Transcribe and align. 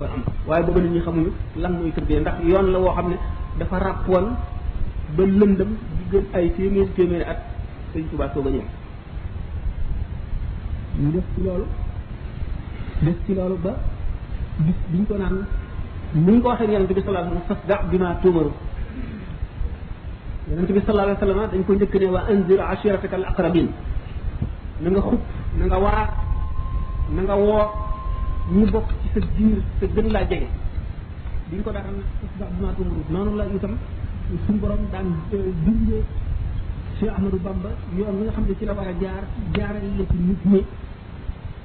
war 0.00 0.10
am 0.14 0.22
waaye 0.46 0.62
booba 0.64 0.78
nit 0.80 0.90
ñi 0.94 1.00
xamuñu 1.02 1.30
lan 1.58 1.72
mooy 1.74 1.90
tërbie 1.92 2.20
ndax 2.22 2.34
yoon 2.46 2.66
la 2.72 2.78
woo 2.78 2.92
xam 2.96 3.06
ne 3.10 3.16
dafa 3.58 3.78
ràpp 3.78 4.06
woon 4.08 4.26
ba 5.16 5.22
lëndëm 5.24 5.68
di 5.98 6.04
gën 6.10 6.24
ay 6.34 6.50
téeméeri 6.54 6.90
téeméeri 6.94 7.24
at 7.24 7.38
sëñ 7.94 8.04
Tuubaa 8.10 8.30
soog 8.34 8.46
a 8.46 8.50
ñëw 8.50 8.62
def 11.12 11.24
ci 11.34 11.42
loolu 11.42 11.64
def 13.04 13.16
ci 13.26 13.34
loolu 13.34 13.56
ba 13.62 13.72
bis 14.62 14.74
biñ 14.90 15.04
ko 15.06 15.14
naan 15.16 15.46
ni 16.14 16.32
ñu 16.32 16.40
ko 16.40 16.48
waxee 16.48 16.70
yonente 16.72 16.94
bi 16.94 17.00
sallallahu 17.02 17.28
alayhi 17.30 17.36
wasallam 17.36 17.48
fasda' 17.48 17.88
bimaa 17.90 18.14
tu'maru 18.22 18.52
yonente 20.50 20.72
bi 20.72 20.80
sallallahu 20.80 21.08
alayhi 21.10 21.20
wasallam 21.20 21.50
dañ 21.50 21.64
ko 21.66 21.72
njëkk 21.74 21.94
ne 21.94 22.06
wa 22.06 22.20
anzir 22.30 22.60
ashirataka 22.60 23.16
al 23.16 23.24
aqrabin 23.24 23.68
na 24.80 24.90
nga 25.66 25.78
waar 25.78 26.10
na 27.10 27.22
nga 27.22 27.34
ñu 28.50 28.64
bokk 28.72 28.88
ci 29.02 29.08
sa 29.14 29.20
biir 29.36 29.60
te 29.78 29.86
gën 29.94 30.08
laa 30.12 30.24
jege 30.26 30.46
di 31.50 31.54
nga 31.56 31.64
ko 31.64 31.70
daataan 31.74 31.98
sax 32.38 32.48
dinaa 32.56 32.72
ko 32.76 32.82
mën 32.82 33.12
noonu 33.12 33.36
la 33.36 33.44
itam 33.54 33.74
suñu 34.46 34.58
borom 34.60 34.78
daan 34.92 35.06
euh, 35.34 35.52
dundee 35.64 36.02
Cheikh 36.98 37.10
Ahmadou 37.14 37.38
Bamba 37.44 37.70
yoon 37.96 38.16
bi 38.18 38.22
nga 38.24 38.32
xam 38.34 38.44
ne 38.48 38.54
ci 38.58 38.64
la 38.64 38.72
war 38.74 38.86
a 38.88 38.92
jaar 39.02 39.24
jaarale 39.54 39.88
la 39.98 40.04
ci 40.10 40.16
nit 40.28 40.40
ñi 40.44 40.62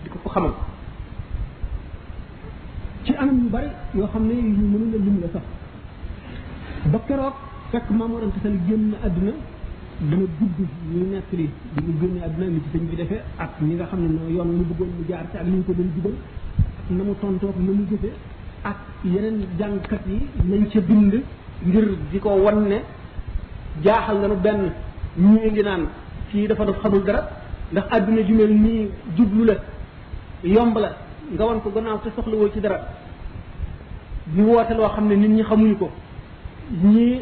di 0.04 0.10
ko 0.10 0.18
ko 0.24 0.30
xamal. 0.30 0.54
ci 3.04 3.14
anam 3.16 3.38
yu 3.44 3.50
bari 3.50 3.68
yoo 3.94 4.08
xam 4.08 4.26
ne 4.28 4.34
yu 4.34 4.68
mënu 4.72 4.92
la 4.92 4.98
lim 4.98 5.20
la 5.22 5.28
sax 5.34 5.46
ba 6.92 7.00
keroog 7.08 7.34
fekk 7.72 7.90
Mamour 7.92 8.24
Anta 8.24 8.40
Sall 8.44 8.60
génn 8.68 8.92
àdduna 9.08 9.32
dana 10.00 10.22
gudd 10.38 10.58
ñu 10.92 11.12
nekk 11.16 11.32
li 11.32 11.50
di 11.74 11.82
mu 11.86 12.00
génne 12.02 12.24
àdduna 12.28 12.48
li 12.50 12.62
ci 12.64 12.78
sëñ 12.78 12.86
bi 12.90 12.96
defee 12.98 13.22
ak 13.38 13.52
ñi 13.62 13.76
nga 13.76 13.86
xam 13.86 14.00
ne 14.02 14.08
noonu 14.14 14.32
yoon 14.36 14.50
mu 14.58 14.64
bëggoon 14.70 14.90
mu 14.98 15.04
jaar 15.10 15.26
ci 15.32 15.38
ak 15.38 15.46
li 15.46 15.52
ñu 15.52 15.64
ko 15.66 15.72
doon 15.74 15.90
jubal. 15.96 16.16
na 16.90 17.04
mu 17.04 17.16
tontoog 17.20 17.56
na 17.58 17.72
mu 17.72 17.86
jëfe 17.90 18.12
ak 18.64 18.76
yeneen 19.04 19.48
jàngkat 19.58 20.04
yi 20.08 20.28
nañ 20.46 20.70
ci 20.70 20.80
bind 20.82 21.14
ngir 21.64 21.86
di 22.12 22.20
ko 22.20 22.30
wan 22.30 22.68
ne 22.68 22.82
jaaxal 23.82 24.20
na 24.20 24.28
nu 24.28 24.36
benn 24.36 24.72
ñii 25.18 25.50
ngi 25.52 25.62
naan 25.62 25.88
fii 26.28 26.48
dafa 26.48 26.66
daf 26.66 26.80
xamul 26.82 27.04
dara 27.04 27.22
ndax 27.72 27.86
àdduna 27.90 28.22
ju 28.24 28.34
mel 28.36 28.52
nii 28.54 28.90
jublu 29.16 29.44
la 29.46 29.56
yomb 30.44 30.78
la 30.78 30.96
nga 31.34 31.46
wan 31.46 31.62
ko 31.62 31.70
gannaaw 31.70 32.00
te 32.02 32.10
soxlawoo 32.16 32.52
ci 32.52 32.60
dara 32.60 32.86
di 34.26 34.42
woote 34.42 34.74
loo 34.74 34.88
xam 34.90 35.08
ne 35.08 35.16
nit 35.16 35.30
ñi 35.30 35.42
xamuñu 35.44 35.78
ko 35.78 35.90
ñii 36.84 37.22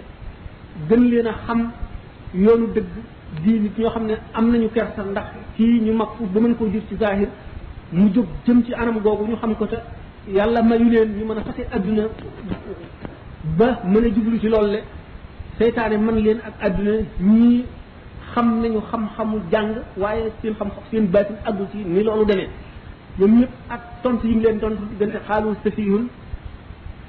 gën 0.88 1.09
leen 1.09 1.28
a 1.28 1.33
xam 1.45 1.72
yoonu 2.33 2.67
dëgg 2.73 2.88
di 3.44 3.59
nit 3.59 3.78
ñoo 3.78 3.89
xam 3.89 4.05
ne 4.05 4.16
am 4.33 4.50
nañu 4.50 4.69
kersa 4.72 5.03
ndax 5.03 5.25
kii 5.55 5.80
ñu 5.81 5.94
mag 5.94 6.09
ba 6.19 6.39
mën 6.39 6.55
koo 6.55 6.67
jur 6.67 6.81
ci 6.89 6.95
zaahir 6.97 7.30
mu 7.92 8.09
jóg 8.14 8.25
jëm 8.47 8.64
ci 8.64 8.73
anam 8.73 9.00
googu 9.00 9.25
ñu 9.28 9.36
xam 9.36 9.56
ko 9.56 9.66
te 9.67 9.75
yàlla 10.28 10.61
mayu 10.64 10.89
leen 10.89 11.09
ñu 11.17 11.25
mën 11.25 11.38
a 11.38 11.42
fase 11.44 11.66
adduna 11.72 12.03
ba 13.58 13.81
mën 13.84 14.06
a 14.06 14.16
jublu 14.16 14.39
ci 14.39 14.47
loolu 14.50 14.72
le 14.72 14.80
seytaane 15.58 15.97
man 15.97 16.16
leen 16.16 16.38
ak 16.47 16.53
adduna 16.62 16.92
ñii 17.19 17.66
xam 18.34 18.62
nañu 18.62 18.80
xam-xamu 18.92 19.38
jàng 19.52 19.75
waaye 19.97 20.31
seen 20.42 20.53
xam-xam 20.56 20.84
seen 20.92 21.06
baatin 21.12 21.36
àggul 21.45 21.67
ci 21.72 21.78
ni 21.78 22.03
loolu 22.03 22.25
demee 22.25 22.50
ñoom 23.19 23.39
ñëpp 23.39 23.52
ak 23.69 23.81
tontu 24.03 24.28
yi 24.28 24.39
leen 24.39 24.58
tontu 24.59 24.84
diggante 24.89 25.19
xaalu 25.28 25.53
safihun 25.64 26.08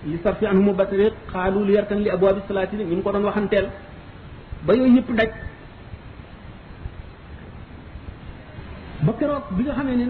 li 0.07 0.19
sarfi 0.23 0.47
an 0.47 0.57
humu 0.57 0.73
batariq 0.75 1.13
xaalu 1.33 1.65
li 1.65 1.73
yarkan 1.75 1.99
li 1.99 2.11
abwaabi 2.11 2.41
salaati 2.49 2.77
ni 2.77 3.03
ko 3.03 3.13
doon 3.13 3.25
waxanteel 3.25 3.69
ba 4.67 4.75
yooyu 4.75 4.95
yëpp 4.97 5.11
daj 5.17 5.31
ba 9.07 9.13
keroog 9.19 9.45
bi 9.57 9.63
nga 9.63 9.75
xamee 9.75 9.97
ne 9.97 10.07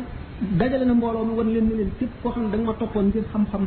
dajale 0.59 0.85
na 0.85 0.95
mbooloo 0.95 1.23
mi 1.25 1.35
wan 1.39 1.49
leen 1.55 1.67
ne 1.69 1.75
leen 1.79 1.91
képp 1.99 2.13
koo 2.23 2.31
xam 2.33 2.43
ne 2.45 2.51
da 2.51 2.57
nga 2.57 2.67
ma 2.67 2.73
toppoon 2.79 3.07
ngir 3.07 3.23
xam-xam 3.33 3.65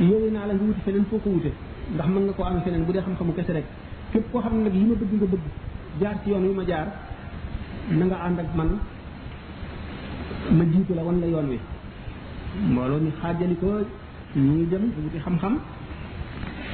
yooyu 0.00 0.32
naa 0.32 0.46
la 0.46 0.54
nga 0.54 0.64
wuti 0.66 0.80
feneen 0.84 1.04
foo 1.04 1.18
ko 1.18 1.28
wute 1.30 1.50
ndax 1.94 2.06
mën 2.08 2.22
nga 2.24 2.32
koo 2.32 2.44
amee 2.44 2.62
feneen 2.64 2.84
bu 2.84 2.92
dee 2.92 3.02
xam-xamu 3.06 3.32
kese 3.34 3.52
rek 3.52 3.64
képp 4.12 4.32
koo 4.32 4.40
xam 4.42 4.56
ne 4.56 4.62
nag 4.64 4.74
yi 4.74 4.84
ma 4.84 4.94
bëgg 5.00 5.12
nga 5.14 5.26
bëgg 5.32 5.44
jaar 6.00 6.16
ci 6.24 6.30
yoon 6.30 6.44
wi 6.48 6.54
ma 6.54 6.62
jaar 6.66 6.86
na 7.98 8.04
nga 8.04 8.16
ànd 8.26 8.38
ak 8.40 8.48
man 8.56 8.70
ma 10.56 10.64
jiitu 10.72 10.92
la 10.94 11.02
wan 11.02 11.20
la 11.20 11.26
yoon 11.26 11.48
wi 11.52 11.58
mbooloo 12.72 13.00
mi 13.04 13.10
xaajali 13.20 13.56
ko 13.60 13.66
ñuy 14.36 14.66
dem 14.70 14.84
di 14.92 15.00
wuti 15.04 15.18
xam-xam 15.24 15.54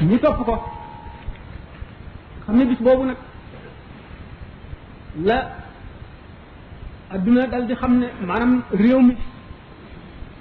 ñi 0.09 0.19
topp 0.21 0.39
ko 0.45 0.55
xam 2.47 2.57
ne 2.57 2.65
bis 2.65 2.81
boobu 2.81 3.05
nag 3.05 3.17
la 5.29 5.39
adduna 7.11 7.47
dal 7.49 7.65
di 7.67 7.75
xam 7.75 7.99
ne 7.99 8.07
maanaam 8.27 8.63
réew 8.73 9.01
mi 9.03 9.15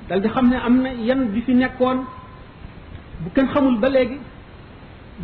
dal 0.09 0.21
di 0.21 0.29
xam 0.29 0.49
ne 0.49 0.55
am 0.57 0.81
na 0.81 0.89
yenn 0.91 1.31
bi 1.33 1.41
fi 1.41 1.53
nekkoon 1.53 1.97
bu 3.23 3.29
kenn 3.33 3.47
xamul 3.47 3.77
ba 3.79 3.89
léegi 3.89 4.19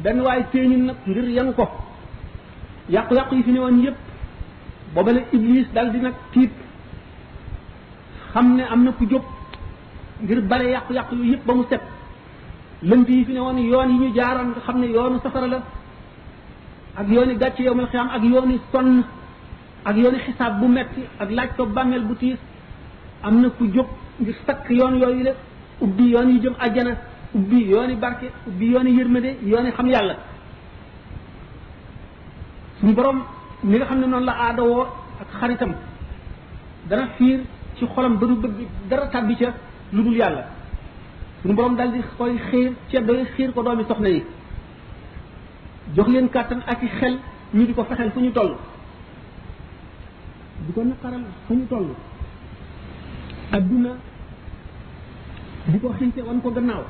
benn 0.03 0.21
waay 0.21 0.43
téeñu 0.51 0.77
nag 0.77 0.95
ngir 1.05 1.27
yan 1.29 1.53
ko 1.53 1.67
yàqu-yàqu 2.89 3.35
yi 3.35 3.43
fi 3.43 3.51
newoon 3.51 3.81
yépp 3.83 3.95
boobale 4.93 5.23
iblis 5.31 5.67
dal 5.73 5.91
di 5.91 5.99
nag 5.99 6.13
tiit 6.31 6.51
xam 8.31 8.55
ne 8.55 8.63
am 8.63 8.83
na 8.83 8.91
ku 8.91 9.05
jóg 9.05 9.23
ngir 10.21 10.41
bale 10.41 10.63
yàqu-yàqu 10.71 11.15
yu 11.15 11.23
yépp 11.23 11.45
ba 11.45 11.53
mu 11.53 11.63
set 11.69 11.81
lënt 12.83 13.09
yi 13.09 13.25
fi 13.25 13.33
ne 13.33 13.39
newoon 13.39 13.57
yoon 13.57 13.89
yi 13.89 13.99
ñu 13.99 14.15
jaaroon 14.15 14.53
xam 14.65 14.77
ne 14.79 14.87
yoonu 14.87 15.19
safara 15.23 15.47
la 15.47 15.59
ak 16.95 17.07
yooni 17.09 17.35
gàcce 17.37 17.63
yow 17.63 17.75
mal 17.75 17.87
xiyaam 17.87 18.09
ak 18.09 18.23
yooni 18.23 18.59
sonn 18.71 19.03
ak 19.85 19.95
yoonu 19.99 20.17
xisaab 20.25 20.59
bu 20.61 20.67
metti 20.67 21.01
ak 21.19 21.29
laaj 21.31 21.49
ko 21.57 21.65
bàmmeel 21.65 22.03
bu 22.07 22.15
tiis 22.15 22.37
am 23.21 23.41
na 23.41 23.49
ku 23.49 23.67
jóg 23.73 23.87
ngir 24.19 24.35
sakk 24.45 24.69
yoon 24.69 24.99
yooyu 25.01 25.23
la 25.23 25.31
ubbi 25.81 26.09
yoon 26.11 26.29
yu 26.29 26.41
jëm 26.41 26.53
àjjana 26.59 26.95
ubbi 27.33 27.67
yooni 27.69 27.95
barke 27.95 28.31
ubbi 28.47 28.65
yooni 28.71 28.91
yërmande 28.97 29.35
yooni 29.45 29.71
xam 29.71 29.87
yàlla 29.87 30.15
suñu 32.79 32.93
boroom 32.95 33.23
mi 33.63 33.77
nga 33.77 33.85
xam 33.85 33.99
ne 33.99 34.07
noonu 34.07 34.25
la 34.25 34.33
aadawoo 34.37 34.81
ak 35.21 35.29
xaritam 35.39 35.73
dana 36.89 37.07
fiir 37.17 37.39
ci 37.75 37.85
xolam 37.85 38.17
ba 38.17 38.25
du 38.27 38.35
bëgg 38.35 38.55
dara 38.89 39.07
tàbbi 39.07 39.35
ca 39.35 39.53
lu 39.93 40.03
dul 40.03 40.15
yàlla 40.15 40.43
suñu 41.41 41.53
borom 41.55 41.75
dal 41.75 41.91
di 41.91 42.01
koy 42.17 42.37
xiir 42.49 42.73
ceddo 42.89 43.13
yi 43.13 43.25
xiir 43.25 43.51
ko 43.53 43.63
doomi 43.63 43.83
soxna 43.87 44.09
yi 44.09 44.23
jox 45.95 46.07
leen 46.09 46.29
kàttan 46.29 46.61
ak 46.67 46.81
i 46.83 46.87
xel 46.87 47.17
ñu 47.53 47.65
di 47.65 47.73
ko 47.73 47.83
fexeel 47.83 48.11
fu 48.11 48.19
ñu 48.19 48.31
toll 48.31 48.55
diko 50.67 50.79
ko 50.81 50.85
naqaral 50.87 51.23
fa 51.47 51.53
ñu 51.59 51.65
toll 51.69 51.87
aduna 53.55 53.91
diko 55.71 55.87
ko 55.87 55.95
xinte 55.99 56.21
wan 56.27 56.39
ko 56.43 56.49
gannaaw 56.51 56.83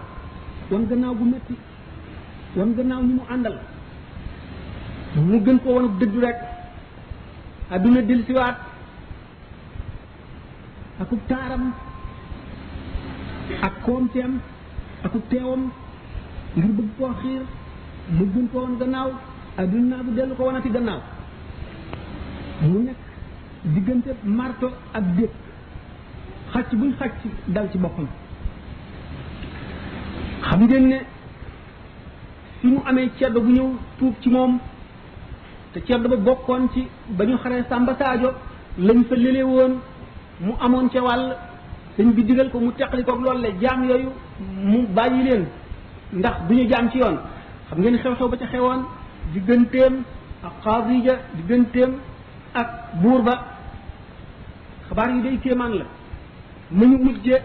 wan 0.72 0.84
gannaaw 0.90 1.14
bu 1.20 1.24
metti 1.32 1.56
wan 2.58 2.70
gannaaw 2.78 3.02
ñi 3.08 3.14
mu 3.18 3.24
andal 3.34 3.56
mu 5.16 5.40
gën 5.46 5.60
ko 5.64 5.70
wan 5.76 5.88
dëgg 6.00 6.16
rek 6.24 6.38
aduna 7.76 8.00
dil 8.02 8.06
ci 8.08 8.14
delsiwaat 8.14 8.58
akub 11.02 11.20
taram 11.28 11.66
ak 13.68 13.74
koomteem 13.86 14.34
akub 15.06 15.24
teewam 15.30 15.64
ngir 16.56 16.72
bëgg 16.78 16.90
ko 16.98 17.06
xir 17.22 17.42
mu 18.18 18.26
gën 18.34 18.48
ko 18.52 18.58
wan 18.64 18.78
gannaaw 18.82 19.10
aduna 19.62 20.04
bu 20.06 20.12
delu 20.16 20.34
ko 20.36 20.44
wonati 20.48 20.70
gannaaw 20.70 21.02
mu 22.72 22.80
nekk 22.88 23.02
diggante 23.66 24.14
marto 24.28 24.72
ak 24.94 25.04
déet 25.18 25.32
xàcc 26.54 26.72
buñ 26.78 26.92
xàcc 27.00 27.22
dal 27.48 27.70
ci 27.72 27.78
boppam 27.78 28.08
xam 30.42 30.68
ngeen 30.68 30.88
ne 30.90 30.98
fi 32.62 32.68
mu 32.68 32.80
amee 32.86 33.10
ceddo 33.18 33.40
bu 33.42 33.52
ñëw 33.52 33.70
tuub 33.98 34.14
ci 34.22 34.30
moom 34.30 34.58
te 35.74 35.80
ceddo 35.86 36.10
ba 36.10 36.16
bokkoon 36.16 36.68
ci 36.74 36.88
ba 37.10 37.26
ñu 37.26 37.38
xaree 37.38 37.64
Sàmba 37.70 37.96
Saajo 37.98 38.32
lañ 38.80 39.04
fa 39.08 39.16
lële 39.16 39.42
woon 39.44 39.80
mu 40.42 40.54
amoon 40.60 40.90
ca 40.90 41.02
wàll 41.02 41.36
sëñ 41.96 42.12
bi 42.14 42.24
digal 42.24 42.50
ko 42.52 42.60
mu 42.60 42.72
li 42.96 43.04
koog 43.04 43.22
loolu 43.22 43.42
la 43.42 43.50
jaam 43.62 43.84
yooyu 43.86 44.10
mu 44.64 44.88
bàyyi 44.88 45.24
leen 45.24 45.46
ndax 46.12 46.36
du 46.50 46.54
ñu 46.56 46.68
jaam 46.70 46.90
ci 46.92 46.98
yoon 46.98 47.18
xam 47.70 47.80
ngeen 47.80 47.96
xew-xew 47.98 48.30
ba 48.30 48.38
ca 48.38 48.46
xewoon 48.46 48.84
digganteem 49.32 50.04
ak 50.44 50.54
xaadija 50.64 51.16
digganteem 51.38 51.92
ak 52.54 52.68
buur 53.02 53.24
ba 53.24 53.53
xabaar 54.94 55.10
yi 55.16 55.22
day 55.24 55.38
kéemaan 55.44 55.74
la 55.76 55.86
mu 56.72 56.86
ñu 56.86 56.98
mujje 57.04 57.42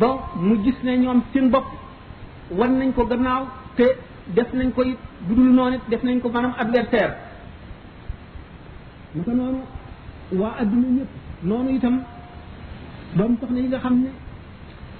ba 0.00 0.06
mu 0.40 0.54
gis 0.64 0.76
ne 0.84 0.96
ñoom 0.96 1.20
seen 1.34 1.50
bopp 1.50 1.66
wan 2.50 2.78
nañ 2.78 2.92
ko 2.94 3.04
gannaaw 3.04 3.42
te 3.76 3.84
def 4.26 4.52
nañ 4.52 4.70
ko 4.72 4.82
it 4.82 4.98
bu 5.26 5.34
dul 5.34 5.52
noonu 5.54 5.72
it 5.76 5.82
def 5.90 6.02
nañ 6.04 6.20
ko 6.20 6.28
maanaam 6.28 6.52
adversaire 6.58 7.12
naka 9.14 9.32
noonu 9.34 9.58
waa 10.38 10.54
adduna 10.60 10.88
ñëpp 10.88 11.10
noonu 11.42 11.70
itam 11.70 12.00
doom 13.16 13.36
soxna 13.40 13.58
yi 13.58 13.68
nga 13.68 13.78
xam 13.78 13.94
ne 14.00 14.08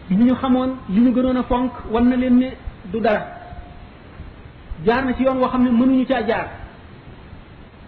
li 0.08 0.24
ñu 0.24 0.34
xamoon 0.34 0.70
li 0.88 1.00
ñu 1.00 1.12
gënoon 1.14 1.36
a 1.36 1.42
fonk 1.42 1.72
wan 1.92 2.08
na 2.08 2.16
leen 2.16 2.36
ne 2.38 2.46
du 2.92 3.00
dara 3.00 3.22
jaar 4.86 5.04
na 5.04 5.12
ci 5.14 5.22
yoon 5.22 5.38
woo 5.38 5.48
xam 5.48 5.62
ne 5.64 5.70
mënuñu 5.70 6.04
caa 6.08 6.22
jaar 6.28 6.48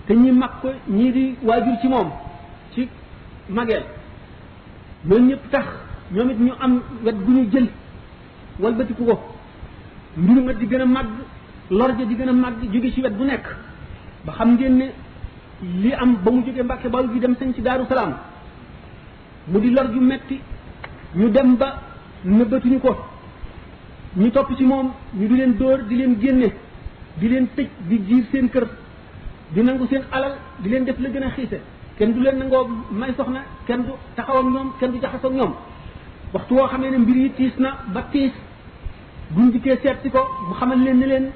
te 0.06 0.14
ñi 0.14 0.30
mag 0.30 0.50
ko 0.62 0.68
ñii 0.86 1.12
di 1.12 1.34
waajur 1.42 1.76
ci 1.80 1.88
moom 1.88 2.10
mageel 3.48 3.82
ñooñu 5.06 5.26
ñëpp 5.26 5.50
tax 5.50 5.66
ñoom 6.12 6.30
it 6.30 6.38
ñu 6.38 6.52
am 6.60 6.80
wet 7.04 7.16
gu 7.24 7.32
ñu 7.32 7.50
jël 7.50 7.66
walbatiku 8.58 9.04
ko 9.04 9.20
mbiru 10.16 10.40
ma 10.44 10.52
di 10.54 10.66
gën 10.66 10.80
a 10.80 10.86
màgg 10.86 11.08
lorja 11.70 12.04
di 12.04 12.14
gën 12.14 12.28
a 12.28 12.32
màgg 12.32 12.62
jóge 12.72 12.90
ci 12.92 13.00
wet 13.02 13.12
bu 13.16 13.24
nekk 13.24 13.44
ba 14.24 14.32
xam 14.32 14.54
ngeen 14.54 14.76
ne 14.76 14.92
li 15.60 15.92
am 15.92 16.16
ba 16.22 16.30
mu 16.30 16.42
jógee 16.44 16.62
Mbàkke 16.62 16.88
Bawol 16.88 17.12
gi 17.12 17.18
dem 17.20 17.34
sañ 17.38 17.52
ci 17.54 17.60
Daaru 17.60 17.84
Salaam 17.88 18.14
mu 19.48 19.58
di 19.60 19.70
lor 19.70 19.90
ju 19.92 20.00
metti 20.00 20.40
ñu 21.16 21.28
dem 21.30 21.56
ba 21.56 21.80
nëbbatuñu 22.24 22.78
ko 22.80 22.96
ñu 24.16 24.30
topp 24.30 24.56
ci 24.56 24.64
moom 24.64 24.90
ñu 25.14 25.26
di 25.26 25.36
leen 25.36 25.56
dóor 25.56 25.82
di 25.82 25.96
leen 25.96 26.18
génne 26.18 26.48
di 27.16 27.28
leen 27.28 27.48
tëj 27.54 27.68
di 27.88 28.00
jiir 28.06 28.24
seen 28.30 28.48
kër 28.48 28.66
di 29.50 29.62
nangu 29.62 29.86
seen 29.86 30.02
alal 30.10 30.34
di 30.58 30.68
leen 30.70 30.84
def 30.84 30.98
la 30.98 31.08
gën 31.10 31.22
a 31.22 31.30
xiise 31.30 31.60
kenn 31.98 32.12
du 32.14 32.20
leen 32.20 32.38
nangoo 32.38 32.62
may 32.90 33.12
soxna 33.16 33.40
kenn 33.66 33.82
du 33.86 33.92
taxaw 34.16 34.38
ak 34.38 34.44
ñoom 34.54 34.68
kenn 34.78 34.90
du 34.92 34.98
jaxasoo 35.00 35.28
ak 35.30 35.34
ñoom 35.38 35.52
waxtu 36.32 36.54
woo 36.54 36.66
xamee 36.68 36.90
ne 36.90 36.98
mbir 36.98 37.16
yi 37.16 37.30
tiis 37.30 37.56
na 37.58 37.70
ba 37.94 38.02
tiis 38.12 38.32
buñ 39.30 39.50
dikkee 39.52 39.78
seet 39.82 39.98
si 40.02 40.10
ko 40.10 40.20
mu 40.48 40.54
xamal 40.54 40.78
leen 40.84 40.98
ni 40.98 41.06
leen 41.06 41.26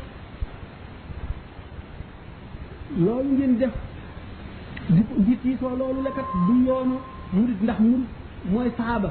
loolu 2.99 3.29
ngeen 3.39 3.59
def 3.59 3.73
di 4.89 5.03
di 5.25 5.37
tiisoo 5.43 5.77
loolu 5.79 6.03
la 6.03 6.11
kat 6.11 6.27
du 6.47 6.55
yoonu 6.67 6.97
murid 7.33 7.63
ndax 7.63 7.79
murid 7.81 8.07
mooy 8.51 8.71
saxaaba 8.77 9.09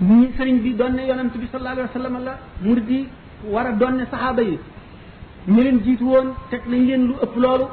ñi 0.00 0.30
sëriñ 0.36 0.58
bi 0.62 0.74
doon 0.74 0.92
ne 0.96 1.04
yonent 1.08 1.32
bi 1.40 1.46
sa 1.52 1.58
alayhi 1.58 1.80
wa 1.80 1.88
sallam 1.92 2.24
la 2.24 2.38
murid 2.62 2.88
yi 2.90 3.08
war 3.52 3.66
a 3.66 3.72
doon 3.72 3.94
ne 3.96 4.04
saxaaba 4.10 4.42
yi 4.42 4.58
ñu 5.48 5.60
leen 5.62 5.80
jiitu 5.84 6.04
woon 6.04 6.28
teg 6.50 6.62
nañ 6.66 6.86
leen 6.86 7.02
lu 7.08 7.14
ëpp 7.24 7.34
loolu 7.42 7.66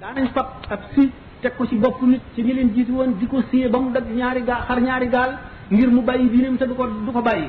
nañ 0.00 0.26
fab 0.34 0.48
ab 0.70 0.80
si 0.94 1.12
teg 1.46 1.56
ko 1.56 1.66
ci 1.66 1.76
bopp 1.78 2.02
nit 2.02 2.20
ci 2.34 2.42
ñi 2.42 2.52
leen 2.54 2.74
jiitu 2.74 2.92
woon 2.92 3.14
di 3.18 3.26
ko 3.26 3.40
siyee 3.50 3.68
ba 3.68 3.78
mu 3.78 3.90
dagg 3.92 4.04
ñaari 4.12 4.42
gaal 4.42 4.62
xar 4.66 4.80
ñaari 4.80 5.08
gaal 5.08 5.38
ngir 5.70 5.88
mu 5.90 6.02
bàyyi 6.02 6.28
diineem 6.28 6.56
te 6.58 6.66
du 6.66 6.74
ko 6.74 6.86
du 6.88 7.12
ko 7.12 7.22
bàyyi 7.22 7.46